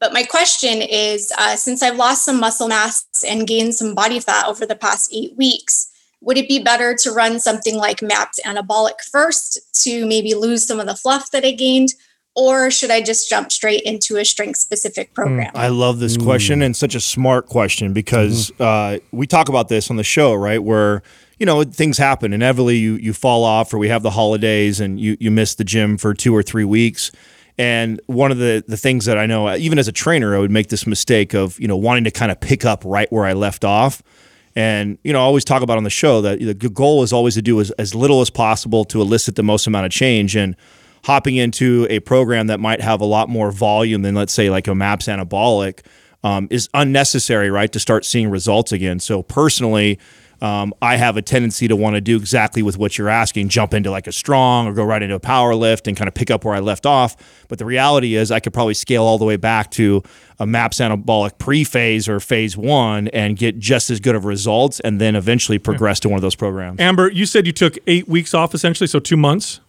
[0.00, 4.18] But my question is uh, since I've lost some muscle mass and gained some body
[4.18, 8.40] fat over the past eight weeks, would it be better to run something like MAPS
[8.44, 11.94] Anabolic first to maybe lose some of the fluff that I gained?
[12.34, 15.14] Or should I just jump straight into a strength specific mm.
[15.14, 15.52] program?
[15.54, 16.24] I love this mm.
[16.24, 18.62] question and such a smart question because mm-hmm.
[18.62, 20.62] uh, we talk about this on the show, right?
[20.62, 21.02] Where
[21.38, 22.76] you know things happen inevitably.
[22.76, 25.98] You you fall off, or we have the holidays, and you you miss the gym
[25.98, 27.10] for two or three weeks.
[27.58, 30.38] And one of the the things that I know, uh, even as a trainer, I
[30.38, 33.26] would make this mistake of you know wanting to kind of pick up right where
[33.26, 34.02] I left off.
[34.54, 37.34] And you know, I always talk about on the show that the goal is always
[37.34, 40.36] to do as, as little as possible to elicit the most amount of change.
[40.36, 40.56] And
[41.04, 44.68] hopping into a program that might have a lot more volume than, let's say, like
[44.68, 45.80] a MAPS anabolic,
[46.24, 47.72] um, is unnecessary, right?
[47.72, 49.00] To start seeing results again.
[49.00, 49.98] So personally,
[50.42, 53.72] um, I have a tendency to want to do exactly with what you're asking, jump
[53.72, 56.32] into like a strong or go right into a power lift and kind of pick
[56.32, 57.16] up where I left off.
[57.46, 60.02] But the reality is, I could probably scale all the way back to
[60.40, 64.80] a MAPS anabolic pre phase or phase one and get just as good of results
[64.80, 66.80] and then eventually progress to one of those programs.
[66.80, 69.60] Amber, you said you took eight weeks off essentially, so two months.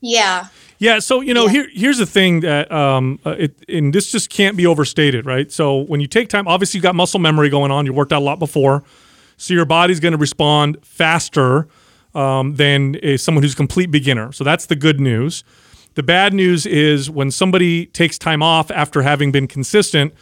[0.00, 0.46] Yeah.
[0.78, 1.52] Yeah, so you know, Yeah.
[1.52, 5.50] here here's the thing that um, uh, it, and this just can't be overstated, right?
[5.50, 7.86] So when you take time, obviously you've got muscle memory going on.
[7.86, 8.82] You worked out a lot before,
[9.36, 11.68] so your body's going to respond faster
[12.14, 14.32] um, than a, someone who's a complete beginner.
[14.32, 15.44] So that's the good news.
[15.94, 20.12] The bad news is when somebody takes time off after having been consistent,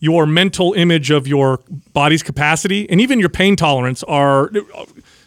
[0.00, 1.60] your mental image of your
[1.94, 4.50] body's capacity and even your pain tolerance are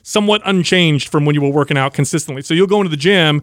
[0.03, 2.43] somewhat unchanged from when you were working out consistently.
[2.43, 3.41] So you'll go into the gym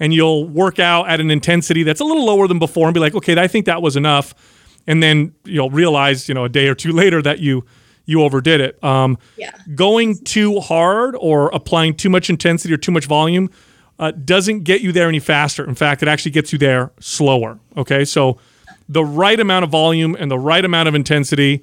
[0.00, 3.00] and you'll work out at an intensity that's a little lower than before and be
[3.00, 4.34] like, okay, I think that was enough.
[4.86, 7.64] And then you'll realize, you know, a day or two later that you
[8.06, 8.82] you overdid it.
[8.82, 9.50] Um, Yeah.
[9.74, 13.50] going too hard or applying too much intensity or too much volume
[13.98, 15.62] uh, doesn't get you there any faster.
[15.68, 17.58] In fact, it actually gets you there slower.
[17.76, 18.38] Okay, so
[18.88, 21.62] the right amount of volume and the right amount of intensity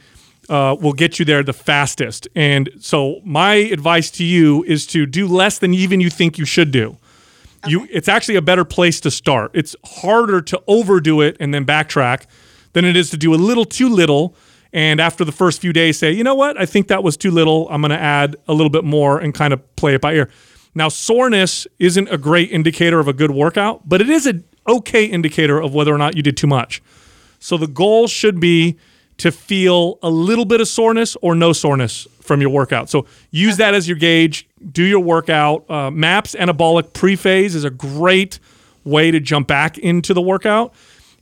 [0.49, 2.27] uh, will get you there the fastest.
[2.35, 6.45] And so, my advice to you is to do less than even you think you
[6.45, 6.97] should do.
[7.67, 9.51] You, it's actually a better place to start.
[9.53, 12.25] It's harder to overdo it and then backtrack
[12.73, 14.35] than it is to do a little too little.
[14.73, 16.59] And after the first few days, say, you know what?
[16.59, 17.67] I think that was too little.
[17.69, 20.29] I'm going to add a little bit more and kind of play it by ear.
[20.75, 25.05] Now, soreness isn't a great indicator of a good workout, but it is an okay
[25.05, 26.81] indicator of whether or not you did too much.
[27.39, 28.77] So the goal should be
[29.17, 32.89] to feel a little bit of soreness or no soreness from your workout.
[32.89, 34.47] So use that as your gauge.
[34.71, 35.69] Do your workout.
[35.69, 38.39] Uh, MAPS anabolic pre-phase is a great
[38.83, 40.73] way to jump back into the workout.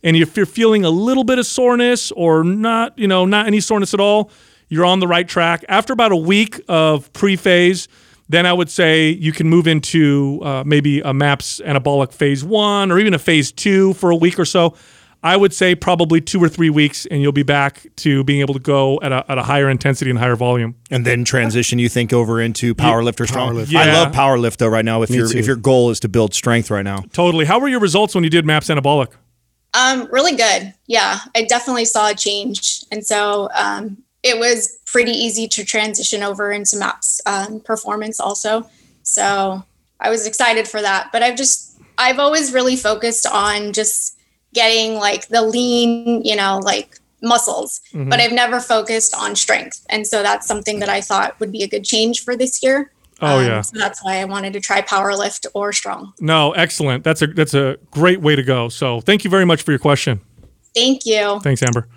[0.03, 3.59] And if you're feeling a little bit of soreness or not, you know, not any
[3.59, 4.31] soreness at all,
[4.67, 5.63] you're on the right track.
[5.69, 7.87] After about a week of pre-phase,
[8.29, 12.91] then I would say you can move into uh, maybe a MAPS anabolic phase one
[12.91, 14.75] or even a phase two for a week or so.
[15.24, 18.53] I would say probably two or three weeks, and you'll be back to being able
[18.55, 20.76] to go at a, at a higher intensity and higher volume.
[20.91, 23.55] and then transition you think over into power lift or strong.
[23.55, 23.74] powerlift.
[23.74, 25.01] I love power lift though right now.
[25.01, 25.38] If your too.
[25.38, 27.45] if your goal is to build strength right now, Totally.
[27.45, 29.13] How were your results when you did MAPS anabolic?
[29.74, 30.74] Um, really good.
[30.88, 36.21] Yeah, I definitely saw a change, and so um, it was pretty easy to transition
[36.21, 38.69] over into Maps um, performance also.
[39.03, 39.63] So
[39.99, 41.11] I was excited for that.
[41.11, 44.19] But I've just I've always really focused on just
[44.53, 48.09] getting like the lean, you know, like muscles, Mm-hmm.
[48.09, 51.63] but I've never focused on strength, and so that's something that I thought would be
[51.63, 52.91] a good change for this year.
[53.21, 53.61] Oh, Um, yeah.
[53.61, 56.13] So that's why I wanted to try power lift or strong.
[56.19, 57.03] No, excellent.
[57.03, 58.69] That's a that's a great way to go.
[58.69, 60.19] So thank you very much for your question.
[60.75, 61.39] Thank you.
[61.41, 61.87] Thanks, Amber.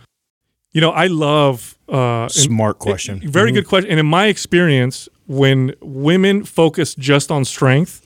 [0.73, 3.21] You know, I love uh, and- smart question.
[3.29, 3.91] Very good question.
[3.91, 8.03] And in my experience, when women focus just on strength,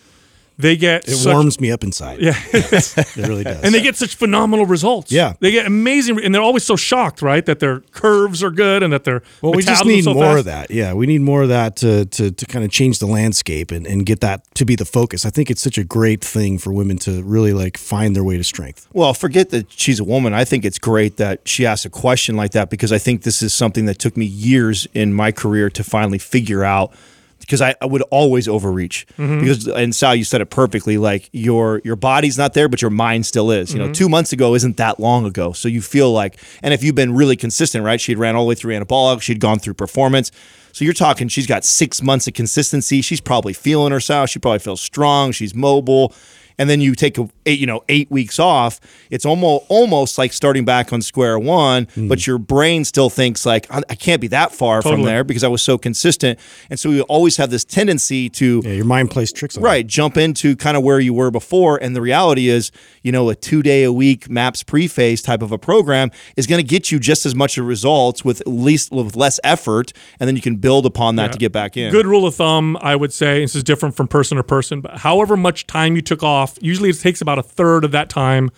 [0.61, 2.21] they get It such, warms me up inside.
[2.21, 3.63] Yeah, It really does.
[3.63, 5.11] and they get such phenomenal results.
[5.13, 5.35] Yeah.
[5.41, 8.93] they get amazing, and they're always so shocked, right, that their curves are good and
[8.93, 10.39] that they're well, we just need so more fast.
[10.41, 10.71] of that.
[10.71, 13.87] Yeah, we need more of that to to, to kind of change the landscape and,
[13.87, 15.25] and get that to be the focus.
[15.27, 18.37] I think it's such a great thing for women to really like find their way
[18.37, 18.87] to strength.
[18.93, 20.35] Well, forget that she's a woman.
[20.35, 23.43] I think it's great that she asked a question like that because I think this
[23.43, 26.93] is something that took me years in my career to finally figure out.
[27.41, 29.07] Because I, I would always overreach.
[29.19, 29.41] Mm-hmm.
[29.41, 30.99] Because and Sal, you said it perfectly.
[30.99, 33.73] Like your your body's not there, but your mind still is.
[33.73, 33.93] You know, mm-hmm.
[33.93, 35.53] two months ago isn't that long ago.
[35.53, 38.01] So you feel like, and if you've been really consistent, right?
[38.01, 39.23] She'd ran all the way through anabolic.
[39.23, 40.31] She'd gone through performance.
[40.73, 41.29] So you're talking.
[41.29, 43.01] She's got six months of consistency.
[43.03, 44.31] She's probably feeling herself.
[44.31, 45.33] She probably feels strong.
[45.33, 46.15] She's mobile
[46.59, 48.81] and then you take a eight, you know eight weeks off
[49.11, 52.09] it's almost almost like starting back on square one hmm.
[52.09, 55.45] but your brain still thinks like i, I can't be that far from there because
[55.45, 56.39] i was so consistent.
[56.69, 59.67] And so we always have this tendency to Yeah, your mind plays tricks on you.
[59.67, 62.71] right jump into kind of where you were before and the reality is
[63.03, 66.61] you know a two day a week maps pre-phase type of a program is going
[66.61, 70.29] to get you just as much of results with at least with less effort and
[70.29, 71.91] then you can build upon that to get back in.
[71.91, 74.99] Good rule of thumb, I would say, this is different from person to person, but
[74.99, 78.51] however much time you took off, usually it takes about a third of that time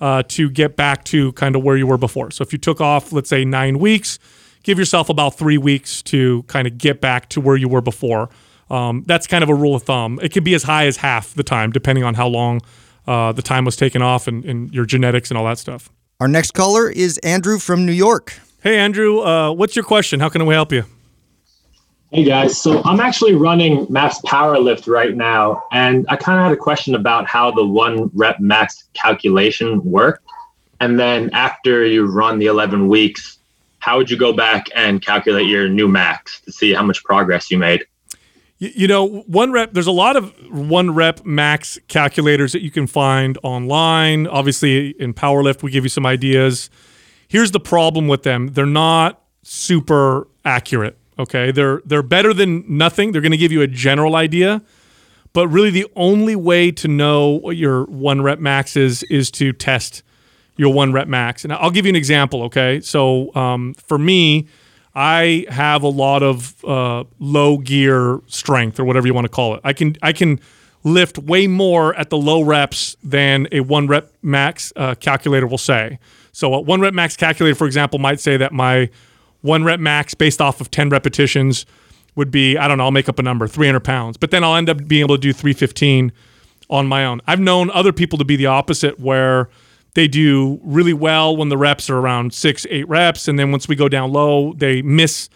[0.00, 2.30] uh, to get back to kind of where you were before.
[2.30, 4.18] So if you took off, let's say nine weeks,
[4.62, 8.28] give yourself about three weeks to kind of get back to where you were before.
[8.70, 10.18] Um, that's kind of a rule of thumb.
[10.22, 12.60] It can be as high as half the time, depending on how long
[13.06, 15.90] uh, the time was taken off and, and your genetics and all that stuff.
[16.20, 18.38] Our next caller is Andrew from New York.
[18.62, 20.20] Hey, Andrew, uh, what's your question?
[20.20, 20.84] How can we help you?
[22.14, 26.52] Hey guys, so I'm actually running Maps Powerlift right now, and I kind of had
[26.52, 30.24] a question about how the one rep max calculation worked.
[30.78, 33.38] And then after you run the 11 weeks,
[33.80, 37.50] how would you go back and calculate your new max to see how much progress
[37.50, 37.84] you made?
[38.58, 42.86] You know, one rep, there's a lot of one rep max calculators that you can
[42.86, 44.28] find online.
[44.28, 46.70] Obviously, in Powerlift, we give you some ideas.
[47.26, 53.12] Here's the problem with them they're not super accurate Okay, they're they're better than nothing.
[53.12, 54.62] They're going to give you a general idea,
[55.32, 59.52] but really the only way to know what your one rep max is is to
[59.52, 60.02] test
[60.56, 61.44] your one rep max.
[61.44, 62.42] And I'll give you an example.
[62.44, 64.48] Okay, so um, for me,
[64.94, 69.54] I have a lot of uh, low gear strength or whatever you want to call
[69.54, 69.60] it.
[69.64, 70.40] I can I can
[70.84, 75.58] lift way more at the low reps than a one rep max uh, calculator will
[75.58, 75.98] say.
[76.32, 78.90] So a one rep max calculator, for example, might say that my
[79.44, 81.66] one rep max based off of 10 repetitions
[82.14, 84.16] would be, I don't know, I'll make up a number, 300 pounds.
[84.16, 86.12] But then I'll end up being able to do 315
[86.70, 87.20] on my own.
[87.26, 89.50] I've known other people to be the opposite where
[89.92, 93.28] they do really well when the reps are around six, eight reps.
[93.28, 95.28] And then once we go down low, they miss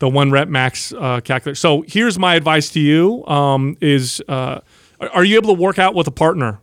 [0.00, 1.54] the one rep max uh, calculator.
[1.54, 4.62] So here's my advice to you um, is, uh,
[5.12, 6.58] are you able to work out with a partner?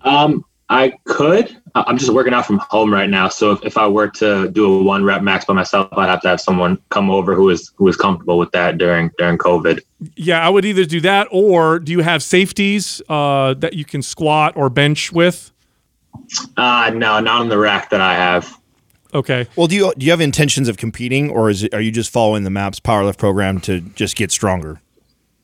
[0.00, 1.56] Um, I could.
[1.74, 3.28] I'm just working out from home right now.
[3.28, 6.22] So if, if I were to do a one rep max by myself, I'd have
[6.22, 9.80] to have someone come over who is who is comfortable with that during during COVID.
[10.16, 14.02] Yeah, I would either do that or do you have safeties uh, that you can
[14.02, 15.52] squat or bench with?
[16.56, 18.58] Uh no, not on the rack that I have.
[19.14, 19.46] Okay.
[19.54, 22.10] Well, do you do you have intentions of competing, or is it, are you just
[22.10, 24.80] following the MAPS Powerlift program to just get stronger?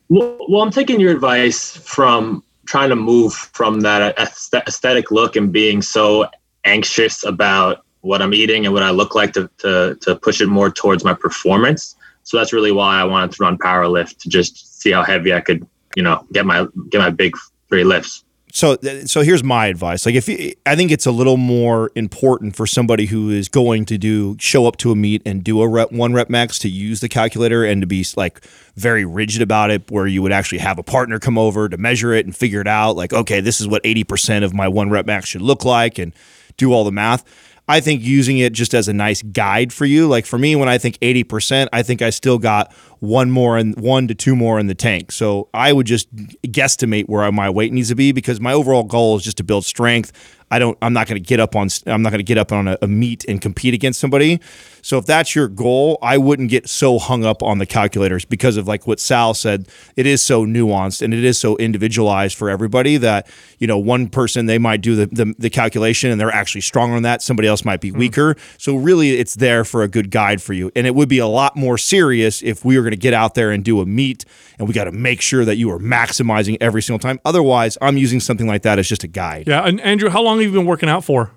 [0.08, 5.52] Well, well, I'm taking your advice from trying to move from that aesthetic look and
[5.52, 6.26] being so
[6.64, 10.48] anxious about what I'm eating and what I look like to, to, to push it
[10.48, 11.96] more towards my performance.
[12.24, 15.32] So that's really why I wanted to run power lift to just see how heavy
[15.32, 17.36] I could, you know, get my get my big
[17.68, 18.24] three lifts
[18.54, 18.76] so
[19.06, 20.28] so here's my advice like if
[20.66, 24.66] i think it's a little more important for somebody who is going to do show
[24.66, 27.64] up to a meet and do a rep one rep max to use the calculator
[27.64, 28.44] and to be like
[28.76, 32.12] very rigid about it where you would actually have a partner come over to measure
[32.12, 35.06] it and figure it out like okay this is what 80% of my one rep
[35.06, 36.12] max should look like and
[36.58, 37.24] do all the math
[37.68, 40.08] I think using it just as a nice guide for you.
[40.08, 43.76] Like for me, when I think 80%, I think I still got one more and
[43.80, 45.10] one to two more in the tank.
[45.10, 49.16] So I would just guesstimate where my weight needs to be because my overall goal
[49.16, 50.12] is just to build strength.
[50.52, 50.76] I don't.
[50.82, 51.68] I'm not going to get up on.
[51.86, 54.38] I'm not going to get up on a, a, meet and compete against somebody.
[54.82, 58.58] So if that's your goal, I wouldn't get so hung up on the calculators because
[58.58, 59.66] of like what Sal said.
[59.96, 63.28] It is so nuanced and it is so individualized for everybody that
[63.60, 66.96] you know one person they might do the the, the calculation and they're actually stronger
[66.96, 67.22] on that.
[67.22, 67.96] Somebody else might be mm.
[67.96, 68.36] weaker.
[68.58, 70.70] So really, it's there for a good guide for you.
[70.76, 73.34] And it would be a lot more serious if we were going to get out
[73.34, 74.24] there and do a meet
[74.58, 77.18] and we got to make sure that you are maximizing every single time.
[77.24, 79.48] Otherwise, I'm using something like that as just a guide.
[79.48, 79.66] Yeah.
[79.66, 81.32] And Andrew, how long have you been working out for?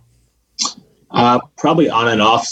[1.12, 2.48] Uh, probably on and off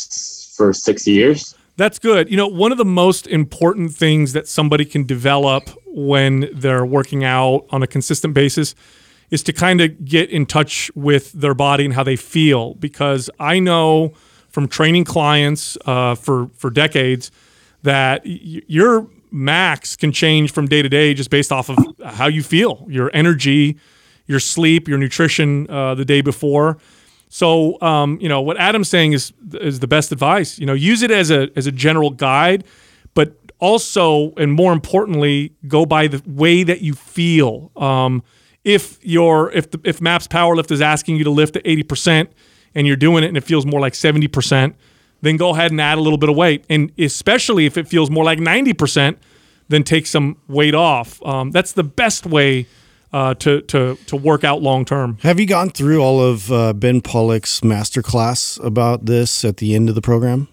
[0.56, 1.56] for six years.
[1.76, 2.30] That's good.
[2.30, 7.24] You know, one of the most important things that somebody can develop when they're working
[7.24, 8.76] out on a consistent basis
[9.32, 12.76] is to kind of get in touch with their body and how they feel.
[12.76, 14.14] Because I know
[14.50, 17.32] from training clients uh, for for decades
[17.84, 22.28] that y- your max can change from day to day just based off of how
[22.28, 23.78] you feel, your energy,
[24.28, 26.78] your sleep, your nutrition uh, the day before.
[27.30, 30.60] So, um, you know, what Adam's saying is is the best advice.
[30.60, 32.64] You know, use it as a as a general guide,
[33.16, 37.72] but also and more importantly, go by the way that you feel.
[37.76, 38.22] Um,
[38.64, 42.32] if your if the, if Maps Powerlift is asking you to lift at eighty percent
[42.76, 44.76] and you're doing it and it feels more like seventy percent,
[45.24, 46.66] then go ahead and add a little bit of weight.
[46.70, 49.18] And especially if it feels more like ninety percent,
[49.70, 51.26] then take some weight off.
[51.26, 52.68] Um, that's the best way
[53.12, 55.18] uh, to to to work out long term.
[55.22, 59.90] Have you gone through all of uh, Ben Pollack's masterclass about this at the end
[59.90, 60.48] of the program?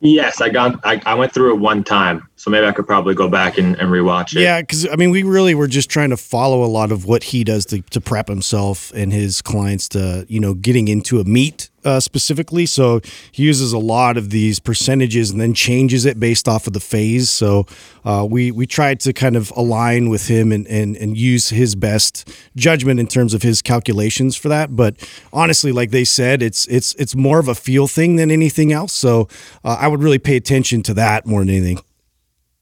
[0.00, 0.78] Yes, I got.
[0.84, 3.74] I, I went through it one time, so maybe I could probably go back and,
[3.76, 4.42] and rewatch it.
[4.42, 7.22] Yeah, because I mean, we really were just trying to follow a lot of what
[7.22, 11.24] he does to, to prep himself and his clients to, you know, getting into a
[11.24, 12.66] meet uh, specifically.
[12.66, 13.00] So
[13.32, 16.80] he uses a lot of these percentages and then changes it based off of the
[16.80, 17.30] phase.
[17.30, 17.66] So
[18.04, 21.74] uh, we we tried to kind of align with him and, and and use his
[21.74, 24.74] best judgment in terms of his calculations for that.
[24.74, 24.96] But
[25.32, 28.92] honestly, like they said, it's it's it's more of a feel thing than anything else.
[28.92, 29.28] So
[29.64, 31.80] uh, I would really pay attention to that more than anything.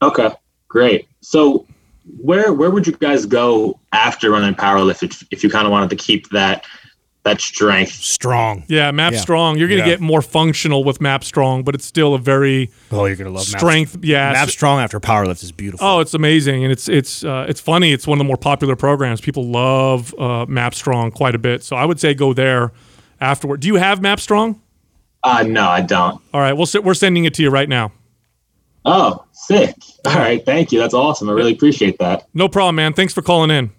[0.01, 0.29] Okay,
[0.67, 1.07] great.
[1.21, 1.65] So
[2.17, 5.89] where where would you guys go after running powerlift if, if you kind of wanted
[5.89, 6.65] to keep that
[7.23, 7.91] that strength?
[7.93, 8.63] Strong.
[8.67, 9.19] Yeah, Map Yeah.
[9.19, 9.57] Strong.
[9.57, 9.93] You're going to Yeah.
[9.93, 13.45] get more functional with Map Strong, but it's still a very Oh, you're gonna love
[13.45, 13.97] strength.
[14.01, 15.85] yeah, Map Strong after power powerlift is beautiful.
[15.87, 17.91] Oh, it's amazing, and it's it's uh, it's funny.
[17.93, 19.21] It's one of the more popular programs.
[19.21, 21.63] People love uh, Map Strong quite a bit.
[21.63, 22.71] So I would say go there
[23.21, 23.59] afterward.
[23.61, 24.59] Do you have Map Strong?
[25.23, 26.19] Uh, no, I don't.
[26.33, 27.91] All right, we'll we're sending it to you right now.
[28.85, 29.75] Oh, sick.
[30.05, 30.79] All right, thank you.
[30.79, 31.29] That's awesome.
[31.29, 32.27] I really appreciate that.
[32.33, 32.91] No problem, man.
[32.93, 33.71] Thanks for calling in.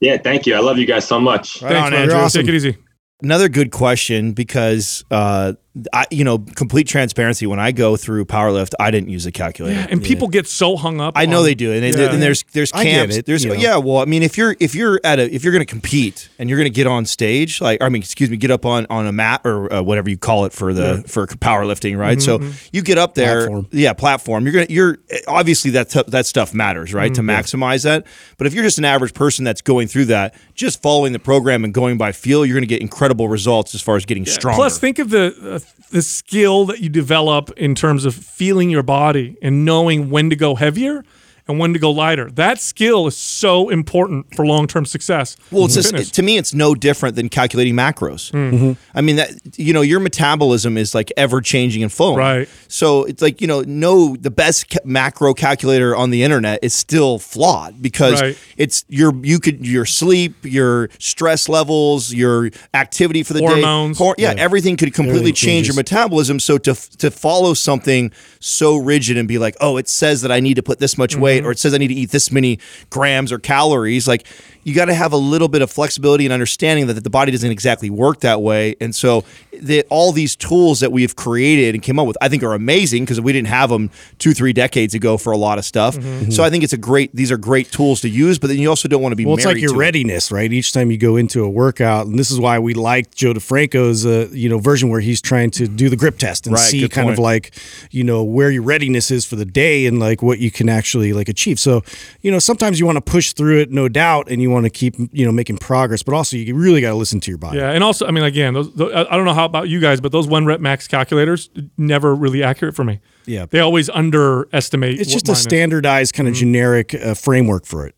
[0.00, 0.54] Yeah, thank you.
[0.54, 1.60] I love you guys so much.
[1.62, 2.02] Right Thanks, on, man.
[2.02, 2.16] Andrew.
[2.18, 2.42] awesome.
[2.42, 2.76] Take it easy.
[3.22, 5.54] Another good question because uh,
[5.92, 7.46] I, you know, complete transparency.
[7.46, 9.86] When I go through powerlift, I didn't use a calculator.
[9.90, 11.14] And people get so hung up.
[11.16, 12.12] I know on- they do, and, and- Yeah.
[12.12, 13.16] and there's there's I get camps.
[13.16, 13.56] it, there's you know.
[13.56, 13.76] yeah.
[13.76, 16.48] Well, I mean, if you're if you're at a if you're going to compete and
[16.48, 19.06] you're going to get on stage, like I mean, excuse me, get up on on
[19.06, 22.20] a mat or uh, whatever you call it for the for powerlifting, right?
[22.20, 22.40] So
[22.72, 23.66] you get up there, Platform.
[23.72, 24.44] yeah, platform.
[24.44, 27.12] You're gonna you're obviously that t- that stuff matters, right?
[27.14, 28.06] To maximize that.
[28.36, 31.64] But if you're just an average person that's going through that, just following the program
[31.64, 34.56] and going by feel, you're going to get incredible results as far as getting stronger.
[34.56, 35.58] Plus, think of the uh,
[35.90, 40.36] the skill that you develop in terms of feeling your body and knowing when to
[40.36, 41.04] go heavier
[41.48, 42.30] and when to go lighter.
[42.30, 45.36] That skill is so important for long term success.
[45.50, 46.10] Well, it's just, fitness.
[46.12, 48.30] to me, it's no different than calculating macros.
[48.32, 48.72] Mm-hmm.
[48.94, 52.18] I mean, that you know, your metabolism is like ever changing and flowing.
[52.18, 52.48] Right.
[52.68, 56.74] So it's like you know, no, the best ca- macro calculator on the internet is
[56.74, 58.38] still flawed because Right.
[58.56, 63.98] it's your you could your sleep, your stress levels, your activity for the Hormones.
[63.98, 66.38] day, Hor- yeah, everything could completely Everything change your metabolism.
[66.40, 70.40] So to to follow something so rigid and be like, oh, it says that I
[70.40, 72.58] need to put this much weight, or it says I need to eat this many
[72.90, 74.26] grams or calories, like
[74.68, 77.50] you got to have a little bit of flexibility and understanding that the body doesn't
[77.50, 78.76] exactly work that way.
[78.80, 79.24] And so
[79.60, 83.04] that all these tools that we've created and came up with, I think are amazing
[83.04, 85.94] because we didn't have them two, three decades ago for a lot of stuff.
[86.30, 88.68] So I think it's a great, these are great tools to use, but then you
[88.68, 89.78] also don't want to be Well, it's like your to it.
[89.78, 90.52] readiness, right?
[90.52, 94.04] Each time you go into a workout, and this is why we like Joe DeFranco's,
[94.04, 96.88] uh, you know, version where he's trying to do the grip test and Right, see
[96.88, 97.52] kind of like,
[97.90, 101.12] you know, where your readiness is for the day and like what you can actually
[101.12, 101.58] like achieve.
[101.58, 101.82] So,
[102.20, 104.70] you know, sometimes you want to push through it, no doubt, and you want to
[104.70, 107.58] keep, you know, making progress, but also you really got to listen to your body.
[107.58, 109.80] Yeah, and also, I mean, again, those, tho- I I don't know how about you
[109.80, 113.00] guys, but those one rep max calculators never really accurate for me.
[113.26, 113.46] Yeah.
[113.46, 115.00] They always underestimate.
[115.00, 115.42] It's what just a mine is.
[115.42, 117.94] standardized kind of generic uh, framework for it.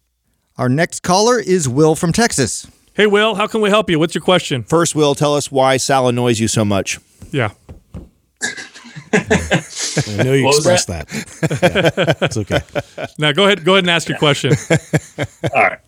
[0.58, 2.66] Our next caller is Will from Texas.
[2.94, 3.98] Hey, Will, how can we help you?
[3.98, 4.62] What's your question?
[4.64, 6.98] First, Will, tell us why Sal annoys you so much.
[7.30, 7.50] Yeah.
[9.12, 11.08] I know you What was expressed that.
[12.20, 12.60] Yeah, it's okay.
[13.18, 13.64] Now go ahead.
[13.64, 14.52] Go ahead and ask your question.
[15.54, 15.78] All right.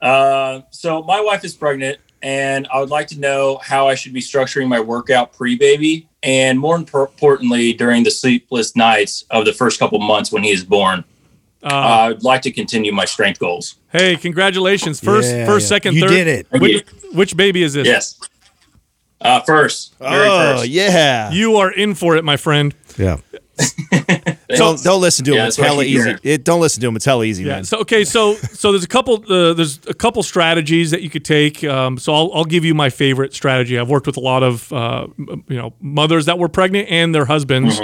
[0.00, 4.12] Uh, so my wife is pregnant, and I would like to know how I should
[4.12, 9.78] be structuring my workout pre-baby, and more importantly, during the sleepless nights of the first
[9.78, 11.04] couple months when he is born.
[11.62, 13.76] Uh, I'd like to continue my strength goals.
[13.90, 15.00] Hey, congratulations!
[15.00, 15.68] First, Yeah, first, yeah.
[15.68, 16.10] second, You third.
[16.10, 16.46] did it.
[16.52, 17.86] Which, which baby is this?
[17.86, 18.18] Yes.
[19.20, 20.68] Uh, first, very oh, first.
[20.68, 21.32] yeah.
[21.32, 22.72] You are in for it, my friend.
[22.96, 23.16] Yeah.
[24.56, 25.36] don't, don't listen to him.
[25.36, 26.16] Yeah, it's that's hella easy.
[26.22, 26.96] It, don't listen to him.
[26.96, 27.54] It's hella easy, Yeah.
[27.56, 27.64] man.
[27.64, 31.24] So okay, so so there's a couple uh, there's a couple strategies that you could
[31.24, 31.62] take.
[31.64, 33.78] Um, so I'll I'll give you my favorite strategy.
[33.78, 37.26] I've worked with a lot of uh, you know mothers that were pregnant and their
[37.26, 37.80] husbands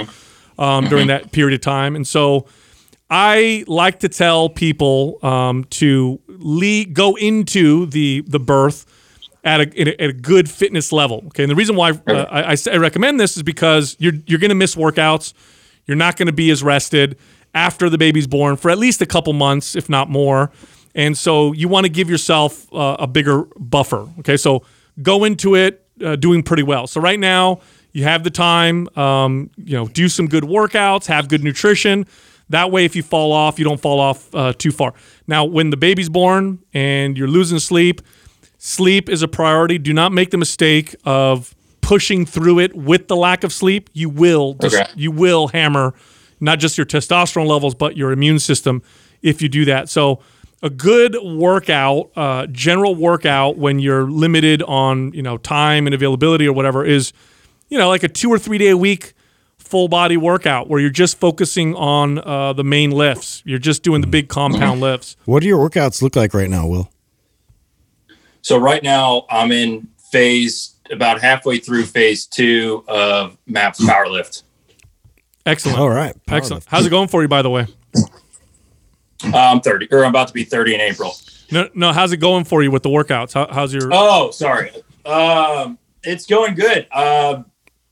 [0.57, 2.45] um, during that period of time, and so
[3.09, 8.85] I like to tell people um, to le- go into the the birth
[9.43, 11.23] at a, at a good fitness level.
[11.27, 14.39] Okay, and the reason why uh, I, I, I recommend this is because you're you're
[14.39, 15.33] going to miss workouts.
[15.85, 17.17] You're not going to be as rested
[17.53, 20.51] after the baby's born for at least a couple months, if not more.
[20.93, 24.07] And so you want to give yourself uh, a bigger buffer.
[24.19, 24.63] Okay, so
[25.01, 26.87] go into it uh, doing pretty well.
[26.87, 27.61] So right now
[27.91, 28.87] you have the time.
[28.97, 32.05] Um, you know, do some good workouts, have good nutrition.
[32.49, 34.93] That way, if you fall off, you don't fall off uh, too far.
[35.27, 38.01] Now, when the baby's born and you're losing sleep,
[38.57, 39.77] sleep is a priority.
[39.77, 41.54] Do not make the mistake of
[41.85, 43.89] pushing through it with the lack of sleep.
[43.93, 44.89] You will dis- Okay.
[44.95, 45.93] you will hammer
[46.39, 48.81] not just your testosterone levels but your immune system
[49.21, 49.87] if you do that.
[49.89, 50.19] So
[50.63, 56.47] a good workout, uh, general workout when you're limited on you know time and availability
[56.47, 57.13] or whatever is
[57.69, 59.13] you know like a two or three day a week
[59.57, 63.41] full body workout where you're just focusing on uh, the main lifts.
[63.45, 65.17] You're just doing the big compound lifts.
[65.25, 66.89] What do your workouts look like right now, Will?
[68.41, 74.43] So right now I'm in phase about halfway through phase two of MAPS Powerlift.
[75.45, 75.77] Excellent.
[75.79, 76.15] All right.
[76.27, 76.65] Excellent.
[76.67, 77.67] How's it going for you, by the way?
[79.23, 81.13] Uh, I'm 30, or I'm about to be 30 in April.
[81.51, 81.93] No, no.
[81.93, 83.33] How's it going for you with the workouts?
[83.33, 83.89] How, how's your?
[83.91, 84.71] Oh, sorry.
[85.05, 86.87] Um, it's going good.
[86.91, 87.43] Uh,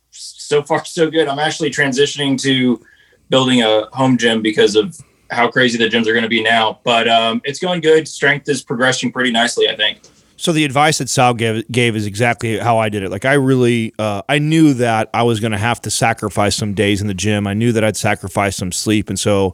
[0.10, 1.28] so far, so good.
[1.28, 2.84] I'm actually transitioning to
[3.30, 4.98] building a home gym because of
[5.30, 6.80] how crazy the gyms are going to be now.
[6.84, 8.08] But um, it's going good.
[8.08, 10.02] Strength is progressing pretty nicely, I think.
[10.44, 13.10] So the advice that Sal gave, gave is exactly how I did it.
[13.10, 16.74] Like I really, uh, I knew that I was going to have to sacrifice some
[16.74, 17.48] days in the gym.
[17.48, 19.54] I knew that I'd sacrifice some sleep, and so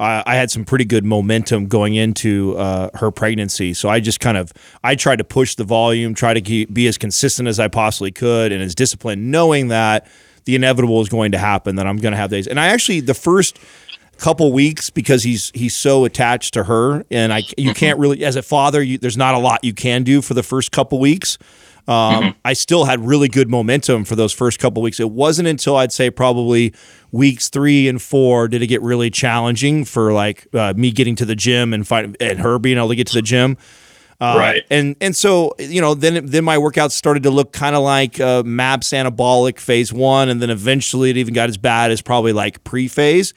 [0.00, 3.74] I, I had some pretty good momentum going into uh, her pregnancy.
[3.74, 6.86] So I just kind of, I tried to push the volume, try to keep, be
[6.86, 10.06] as consistent as I possibly could, and as disciplined, knowing that
[10.46, 11.76] the inevitable is going to happen.
[11.76, 13.58] That I'm going to have days, and I actually the first
[14.22, 18.36] couple weeks because he's he's so attached to her and I you can't really as
[18.36, 21.38] a father you, there's not a lot you can do for the first couple weeks.
[21.88, 25.00] Um, I still had really good momentum for those first couple weeks.
[25.00, 26.72] It wasn't until I'd say probably
[27.10, 31.24] weeks three and four did it get really challenging for like uh, me getting to
[31.24, 33.56] the gym and find, and her being able to get to the gym.
[34.20, 34.62] Uh, Right.
[34.70, 38.20] And and so you know then then my workouts started to look kind of like
[38.20, 42.32] uh, MAPS anabolic phase one, and then eventually it even got as bad as probably
[42.32, 43.34] like pre phase.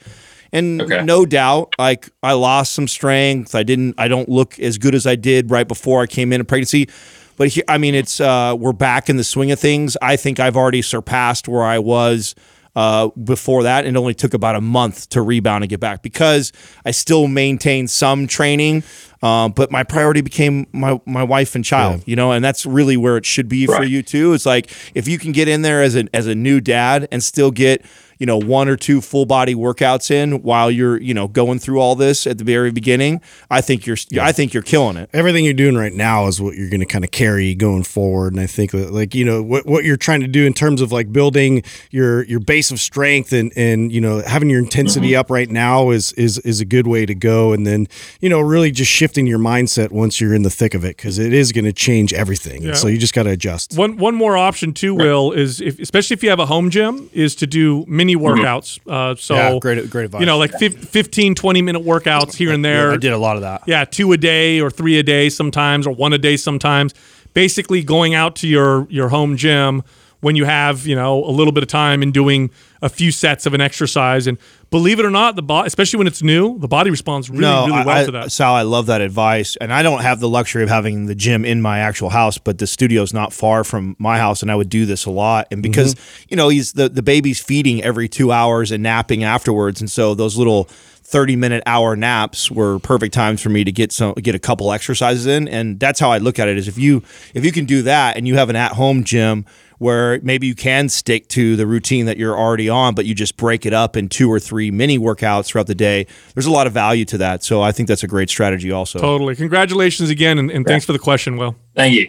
[0.56, 1.02] And Okay.
[1.04, 3.54] no doubt, like I lost some strength.
[3.54, 3.94] I didn't.
[3.98, 6.88] I don't look as good as I did right before I came into pregnancy.
[7.36, 9.96] But he, I mean, it's uh, we're back in the swing of things.
[10.00, 12.34] I think I've already surpassed where I was
[12.74, 16.02] uh, before that, and it only took about a month to rebound and get back
[16.02, 16.52] because
[16.84, 18.84] I still maintained some training,
[19.22, 22.02] um, but my priority became my my wife and child.
[22.06, 24.32] You know, and that's really where it should be for you too.
[24.32, 27.22] It's like if you can get in there as a as a new dad and
[27.22, 27.84] still get
[28.18, 31.80] you know one or two full body workouts in while you're you know going through
[31.80, 35.10] all this at the very beginning, I think you're I think you're killing it.
[35.12, 38.32] everything you're doing right now is what you're going to kind of carry going forward
[38.32, 40.80] and i think that like you know what, what you're trying to do in terms
[40.80, 45.10] of like building your your base of strength and and you know having your intensity
[45.10, 45.20] mm-hmm.
[45.20, 47.86] up right now is is is a good way to go and then
[48.20, 51.18] you know really just shifting your mindset once you're in the thick of it because
[51.18, 52.74] it is going to change everything Yeah.
[52.74, 56.14] so you just got to adjust One one more option too, Will, is if, especially
[56.14, 58.78] if you have a home gym, is to do mini workouts.
[58.88, 60.20] Uh, so Yeah, great- great advice.
[60.20, 62.92] You know, like fif- 15, 20 minute workouts here and there.
[62.92, 63.62] I did a lot of that.
[63.66, 66.94] Yeah, two a day or three a day sometimes, or one a day sometimes.
[67.34, 69.82] Basically, going out to your your home gym
[70.26, 72.50] when you have you know a little bit of time and doing
[72.82, 74.26] a few sets of an exercise.
[74.26, 74.38] And
[74.70, 77.72] believe it or not, the body, especially when it's new, the body responds really really
[77.72, 78.32] I- well I- to that.
[78.32, 81.44] Sal, I love that advice, and I don't have the luxury of having the gym
[81.44, 84.68] in my actual house, but the studio's not far from my house, and I would
[84.68, 85.46] do this a lot.
[85.52, 86.26] And because mm-hmm.
[86.30, 90.14] you know he's the the baby's feeding every two hours and napping afterwards, and so
[90.14, 90.68] those little.
[91.08, 94.72] 30 minute hour naps were perfect times for me to get some get a couple
[94.72, 97.00] exercises in and that's how I look at it is if you
[97.32, 99.46] if you can do that and you have an at home gym
[99.78, 103.36] where maybe you can stick to the routine that you're already on, but you just
[103.36, 106.06] break it up in two or three mini workouts throughout the day.
[106.34, 107.42] There's a lot of value to that.
[107.42, 108.98] So I think that's a great strategy also.
[108.98, 109.36] Totally.
[109.36, 111.56] Congratulations again, and, and thanks for the question, Will.
[111.74, 112.08] Thank you.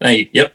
[0.00, 0.28] Thank you.
[0.32, 0.54] Yep.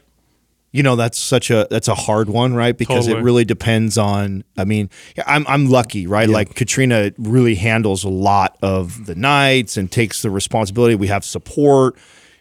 [0.72, 2.76] You know, that's such a that's a hard one, right?
[2.76, 3.20] Because Totally.
[3.20, 4.88] it really depends on I mean,
[5.26, 6.28] I'm I'm lucky, right?
[6.28, 10.94] Like Katrina really handles a lot of the nights and takes the responsibility.
[10.94, 11.96] We have support.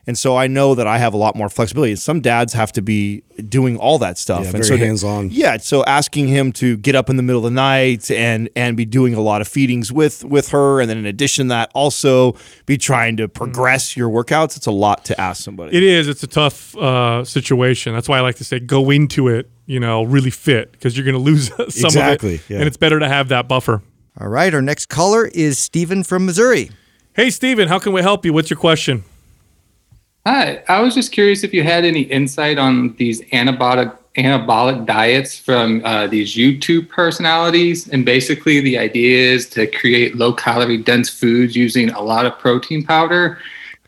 [0.09, 1.95] And so I know that I have a lot more flexibility.
[1.95, 4.39] Some dads have to be doing all that stuff.
[4.39, 5.29] Yeah, and very so hands-on.
[5.29, 8.75] Yeah, so asking him to get up in the middle of the night and and
[8.75, 11.69] be doing a lot of feedings with with her, and then in addition to that,
[11.75, 12.35] also
[12.65, 14.57] be trying to progress your workouts.
[14.57, 15.77] It's a lot to ask somebody.
[15.77, 16.07] It is.
[16.07, 17.93] It's a tough uh, situation.
[17.93, 21.05] That's why I like to say go into it, you know, really fit because you're
[21.05, 22.57] going to lose some Exactly, of it, yeah.
[22.57, 23.83] and it's better to have that buffer.
[24.19, 26.71] All right, our next caller is Stephen from Missouri.
[27.13, 28.33] Hey, Stephen, how can we help you?
[28.33, 29.03] What's your question?
[30.31, 35.39] Hi, I was just curious if you had any insight on these anabolic anabolic diets
[35.39, 37.87] from uh, these YouTube personalities.
[37.89, 42.37] And basically, the idea is to create low calorie dense foods using a lot of
[42.37, 43.39] protein powder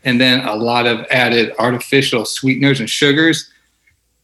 [0.02, 3.48] and then a lot of added artificial sweeteners and sugars.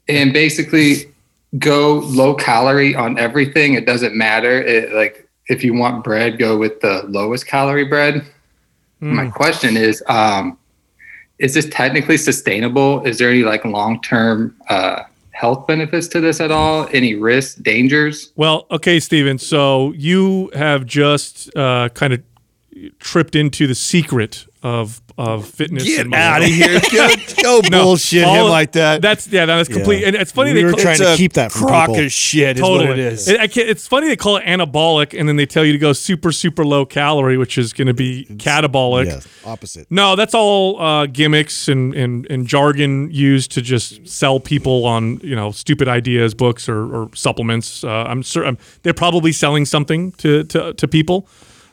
[0.09, 1.15] And basically,
[1.61, 3.75] go low calorie on everything.
[3.75, 4.61] It doesn't matter.
[4.61, 8.27] It, like if you want bread, go with the lowest calorie bread.
[8.99, 10.59] My question is, um,
[11.39, 13.05] is this technically sustainable?
[13.05, 16.89] Is there any like long term uh, health benefits to this at all?
[16.93, 18.33] Any risks, dangers?
[18.37, 19.39] Well, okay, Steven.
[19.39, 22.23] So you have just uh, kind of
[22.99, 25.85] tripped into the secret of of fitness.
[25.85, 26.81] Get and out of here!
[26.93, 27.09] Go,
[27.43, 29.03] go No, bullshit him of- like that.
[29.03, 30.05] That's yeah, that's complete.
[30.05, 31.89] And it's funny We they were call- trying It's to a keep that from crock
[31.89, 32.05] people.
[32.05, 32.57] of shit.
[32.57, 32.89] Is totally.
[32.89, 33.29] what it is.
[33.29, 35.93] I can't, it's funny they call it anabolic, and then they tell you to go
[35.93, 39.07] super super low calorie, which is going to be catabolic.
[39.07, 44.39] yeah opposite No, that's all uh, gimmicks and, and, and jargon used to just sell
[44.41, 47.83] people on you know stupid ideas, books or, or supplements.
[47.85, 51.27] Uh, I'm certain they're probably selling something to to, to people.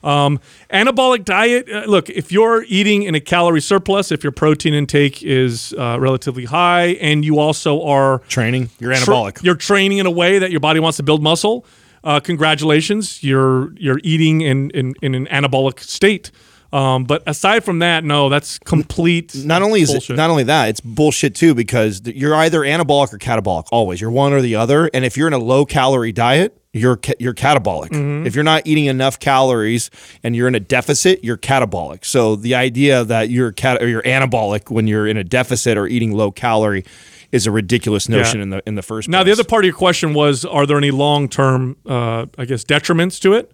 [0.06, 0.40] Um,
[0.72, 1.68] anabolic diet.
[1.70, 5.98] Uh, look, if you're eating in a calorie surplus, if your protein intake is uh,
[6.00, 8.70] relatively high, and you also are Training.
[8.80, 9.44] You're tra- anabolic.
[9.44, 11.66] you're training in a way that your body wants to build muscle.
[12.04, 16.32] uh, congratulations, you're you're eating in in, in an anabolic state.
[16.74, 19.34] Um, but aside from that, no, that's complete.
[19.46, 20.16] Not only is bullshit.
[20.16, 24.02] it not only that, it's bullshit too because you're either anabolic or catabolic always.
[24.02, 24.90] You're one or the other.
[24.94, 27.90] And if you're in a low calorie diet, you're you're catabolic.
[27.90, 28.28] Mm-hmm.
[28.28, 29.90] If you're not eating enough calories
[30.24, 32.04] and you're in a deficit, you're catabolic.
[32.06, 35.88] So the idea that you're cat or you're anabolic when you're in a deficit or
[35.88, 36.84] eating low calorie
[37.32, 38.44] is a ridiculous notion Yeah.
[38.44, 40.78] in the in the first Now, the other part of your question was, are there
[40.78, 43.52] any long term, uh, I guess, detriments to it?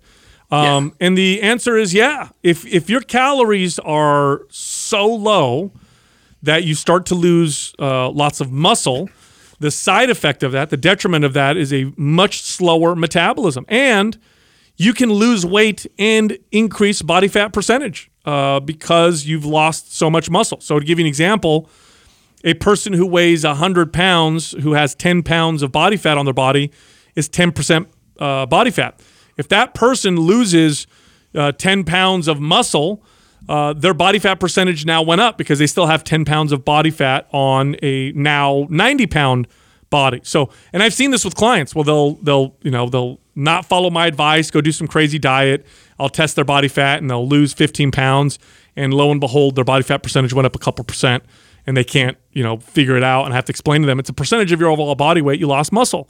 [0.50, 2.30] Um, And the answer is yeah.
[2.44, 5.72] If if your calories are so low
[6.44, 9.10] that you start to lose uh, lots of muscle,
[9.62, 14.18] the side effect of that, the detriment of that, is a much slower metabolism, and
[14.76, 20.32] you can lose weight and increase body fat percentage uh, because you've lost so much
[20.32, 20.60] muscle.
[20.62, 21.70] So to give you an example,
[22.44, 26.34] a person who weighs 100 pounds, who has 10 pounds of body fat on their
[26.34, 26.72] body,
[27.16, 27.86] is 10%
[28.20, 29.00] uh, body fat.
[29.38, 30.88] If that person loses
[31.36, 33.04] uh, 10 pounds of muscle,
[33.50, 36.64] uh, their body fat percentage now went up because they still have 10 pounds of
[36.64, 39.48] body fat on a now 90 pound
[39.90, 40.22] body.
[40.24, 41.76] So, and I've seen this with clients.
[41.76, 45.66] Well, they'll they'll you know they'll not follow my advice, go do some crazy diet.
[46.00, 48.40] I'll test their body fat and they'll lose 15 pounds,
[48.76, 51.24] and lo and behold, their body fat percentage went up a couple percent,
[51.68, 53.26] and they can't you know figure it out.
[53.26, 55.40] And I have to explain to them it's a percentage of your overall body weight.
[55.40, 56.10] You lost muscle.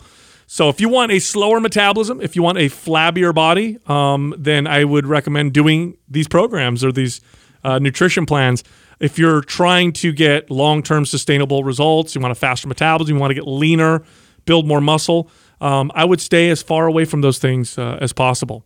[0.54, 4.68] So if you want a slower metabolism, if you want a flabbier body, um, then
[4.68, 7.22] I would recommend doing these programs or these
[7.64, 8.62] uh, nutrition plans.
[9.00, 13.32] If you're trying to get long-term sustainable results, you want a faster metabolism, you want
[13.32, 14.04] to get leaner,
[14.44, 15.32] build more muscle,
[15.62, 18.66] um, I would stay as far away from those things uh, as possible.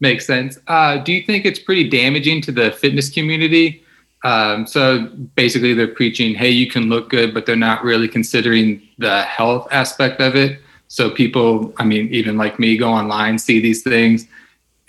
[0.00, 0.58] Makes sense.
[0.66, 3.81] Uh, do you think it's pretty damaging to the fitness community?
[4.24, 8.80] Um, so basically, they're preaching, "Hey, you can look good," but they're not really considering
[8.98, 10.60] the health aspect of it.
[10.88, 14.26] So people, I mean, even like me, go online, see these things.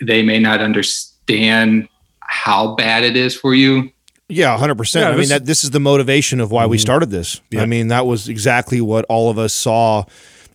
[0.00, 1.88] They may not understand
[2.20, 3.90] how bad it is for you.
[4.28, 5.04] Yeah, hundred percent.
[5.04, 7.40] Yeah, I mean, that this is the motivation of why we started this.
[7.56, 10.04] I mean, that was exactly what all of us saw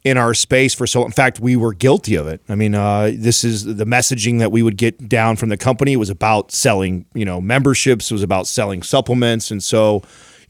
[0.03, 1.05] in our space for so.
[1.05, 2.41] In fact, we were guilty of it.
[2.47, 5.93] I mean, uh, this is the messaging that we would get down from the company.
[5.93, 8.09] It was about selling, you know, memberships.
[8.09, 10.01] It was about selling supplements, and so.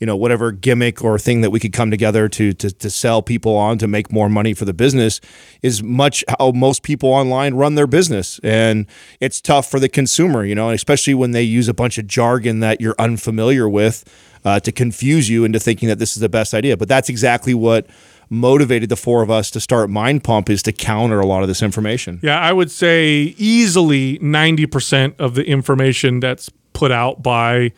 [0.01, 3.21] You know, whatever gimmick or thing that we could come together to, to to sell
[3.21, 5.19] people on to make more money for the business
[5.61, 8.85] is much how most people online run their business, and
[9.19, 10.45] it's tough for the consumer.
[10.45, 14.05] You know, especially when they use a bunch of jargon that you're unfamiliar with
[14.45, 16.77] uh, to confuse you into thinking that this is the best idea.
[16.77, 17.87] But that's exactly what
[18.29, 21.47] motivated the four of us to start Mind Pump is to counter a lot of
[21.47, 22.19] this information.
[22.21, 27.71] Yeah, I would say easily 90% of the information that's put out by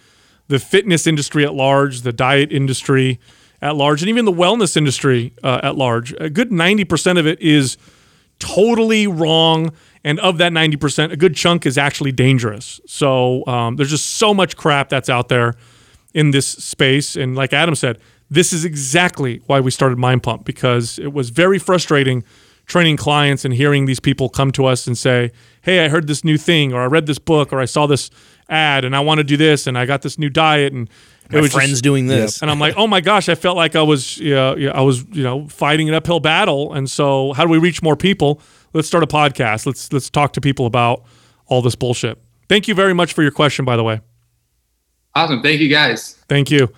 [0.48, 3.20] the fitness industry at large, the diet industry
[3.62, 6.14] at large, and even the wellness industry uh, at large.
[6.20, 7.78] A good 90% of it is
[8.40, 9.72] totally wrong.
[10.04, 12.82] And of that 90%, a good chunk is actually dangerous.
[12.88, 15.56] So um, there's just so much crap that's out there
[16.14, 17.16] in this space.
[17.16, 18.00] And like Adam said,
[18.32, 22.24] this is exactly why we started Mind Pump because it was very frustrating
[22.66, 26.24] training clients and hearing these people come to us and say, Hey, I heard this
[26.24, 28.10] new thing, or I read this book, or I saw this
[28.50, 30.88] ad, and I want to do this, and I got this new diet, and
[31.30, 32.42] it My was friend's just- doing this.
[32.42, 35.04] and I'm like, oh my gosh, I felt like I was, yeah, yeah, I was,
[35.12, 36.74] you know, fighting an uphill battle.
[36.74, 38.42] And so, how do we reach more people?
[38.74, 39.66] Let's start a podcast.
[39.66, 41.04] Let's let's talk to people about
[41.48, 42.18] all this bullshit.
[42.48, 44.00] Thank you very much for your question, by the way.
[45.16, 45.42] Awesome.
[45.42, 46.14] Thank you guys.
[46.30, 46.70] Thank you.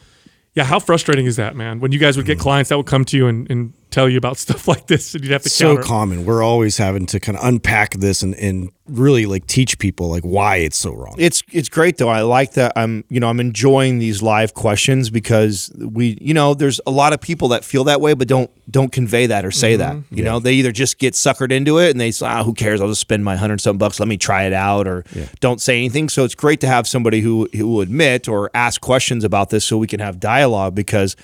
[0.56, 1.80] Yeah, how frustrating is that, man?
[1.80, 2.42] When you guys would get mm.
[2.42, 5.24] clients that would come to you and, and tell you about stuff like this, and
[5.24, 5.82] you'd have to so counter.
[5.82, 5.86] it.
[5.86, 6.26] common.
[6.26, 10.24] We're always having to kind of unpack this and, and really like teach people like
[10.24, 11.16] why it's so wrong.
[11.18, 12.10] It's it's great though.
[12.10, 12.74] I like that.
[12.76, 17.14] I'm you know I'm enjoying these live questions because we you know there's a lot
[17.14, 19.96] of people that feel that way but don't don't convey that or say that.
[20.10, 22.82] You know they either just get suckered into it and they say ah who cares
[22.82, 25.06] I'll just spend my hundred something bucks let me try it out or
[25.40, 26.10] don't say anything.
[26.10, 29.64] So it's great to have somebody who who will admit or ask questions about this
[29.64, 31.16] so we can have dialogue because.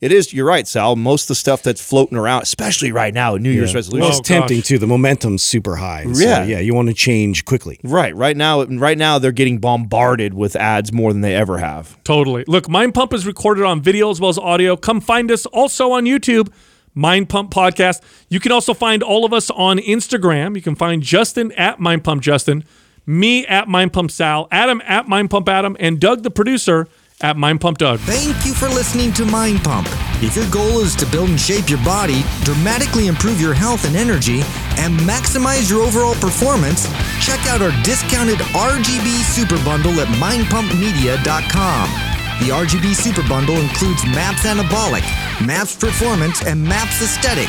[0.00, 0.32] It is.
[0.32, 0.94] You're right, Sal.
[0.96, 4.08] Most of the stuff that's floating around, especially right now, New Year's Well, resolution.
[4.10, 4.78] it's oh, tempting too.
[4.78, 6.04] The momentum's super high.
[6.12, 6.44] So, Yeah.
[6.44, 6.60] yeah.
[6.60, 7.80] You want to change quickly.
[7.82, 12.02] Right, right now, right now they're getting bombarded with ads more than they ever have.
[12.04, 12.44] Totally.
[12.46, 14.76] Look, Mind Pump is recorded on video as well as audio.
[14.76, 16.48] Come find us also on YouTube,
[16.94, 18.00] Mind Pump Podcast.
[18.28, 20.54] You can also find all of us on Instagram.
[20.54, 22.62] You can find Justin at Mind Pump Justin,
[23.04, 26.86] me at Mind Pump Sal, Adam at Mind Pump Adam, and Doug, the producer,
[27.20, 28.00] at Mind Pump Doug.
[28.00, 29.88] Thank you for listening to Mind Pump.
[30.22, 33.96] If your goal is to build and shape your body, dramatically improve your health and
[33.96, 34.40] energy,
[34.78, 36.86] and maximize your overall performance,
[37.20, 41.90] check out our discounted RGB Super Bundle at mindpumpmedia.com.
[42.38, 45.02] The RGB Super Bundle includes MAPS Anabolic,
[45.44, 47.48] MAPS Performance, and MAPS Aesthetic,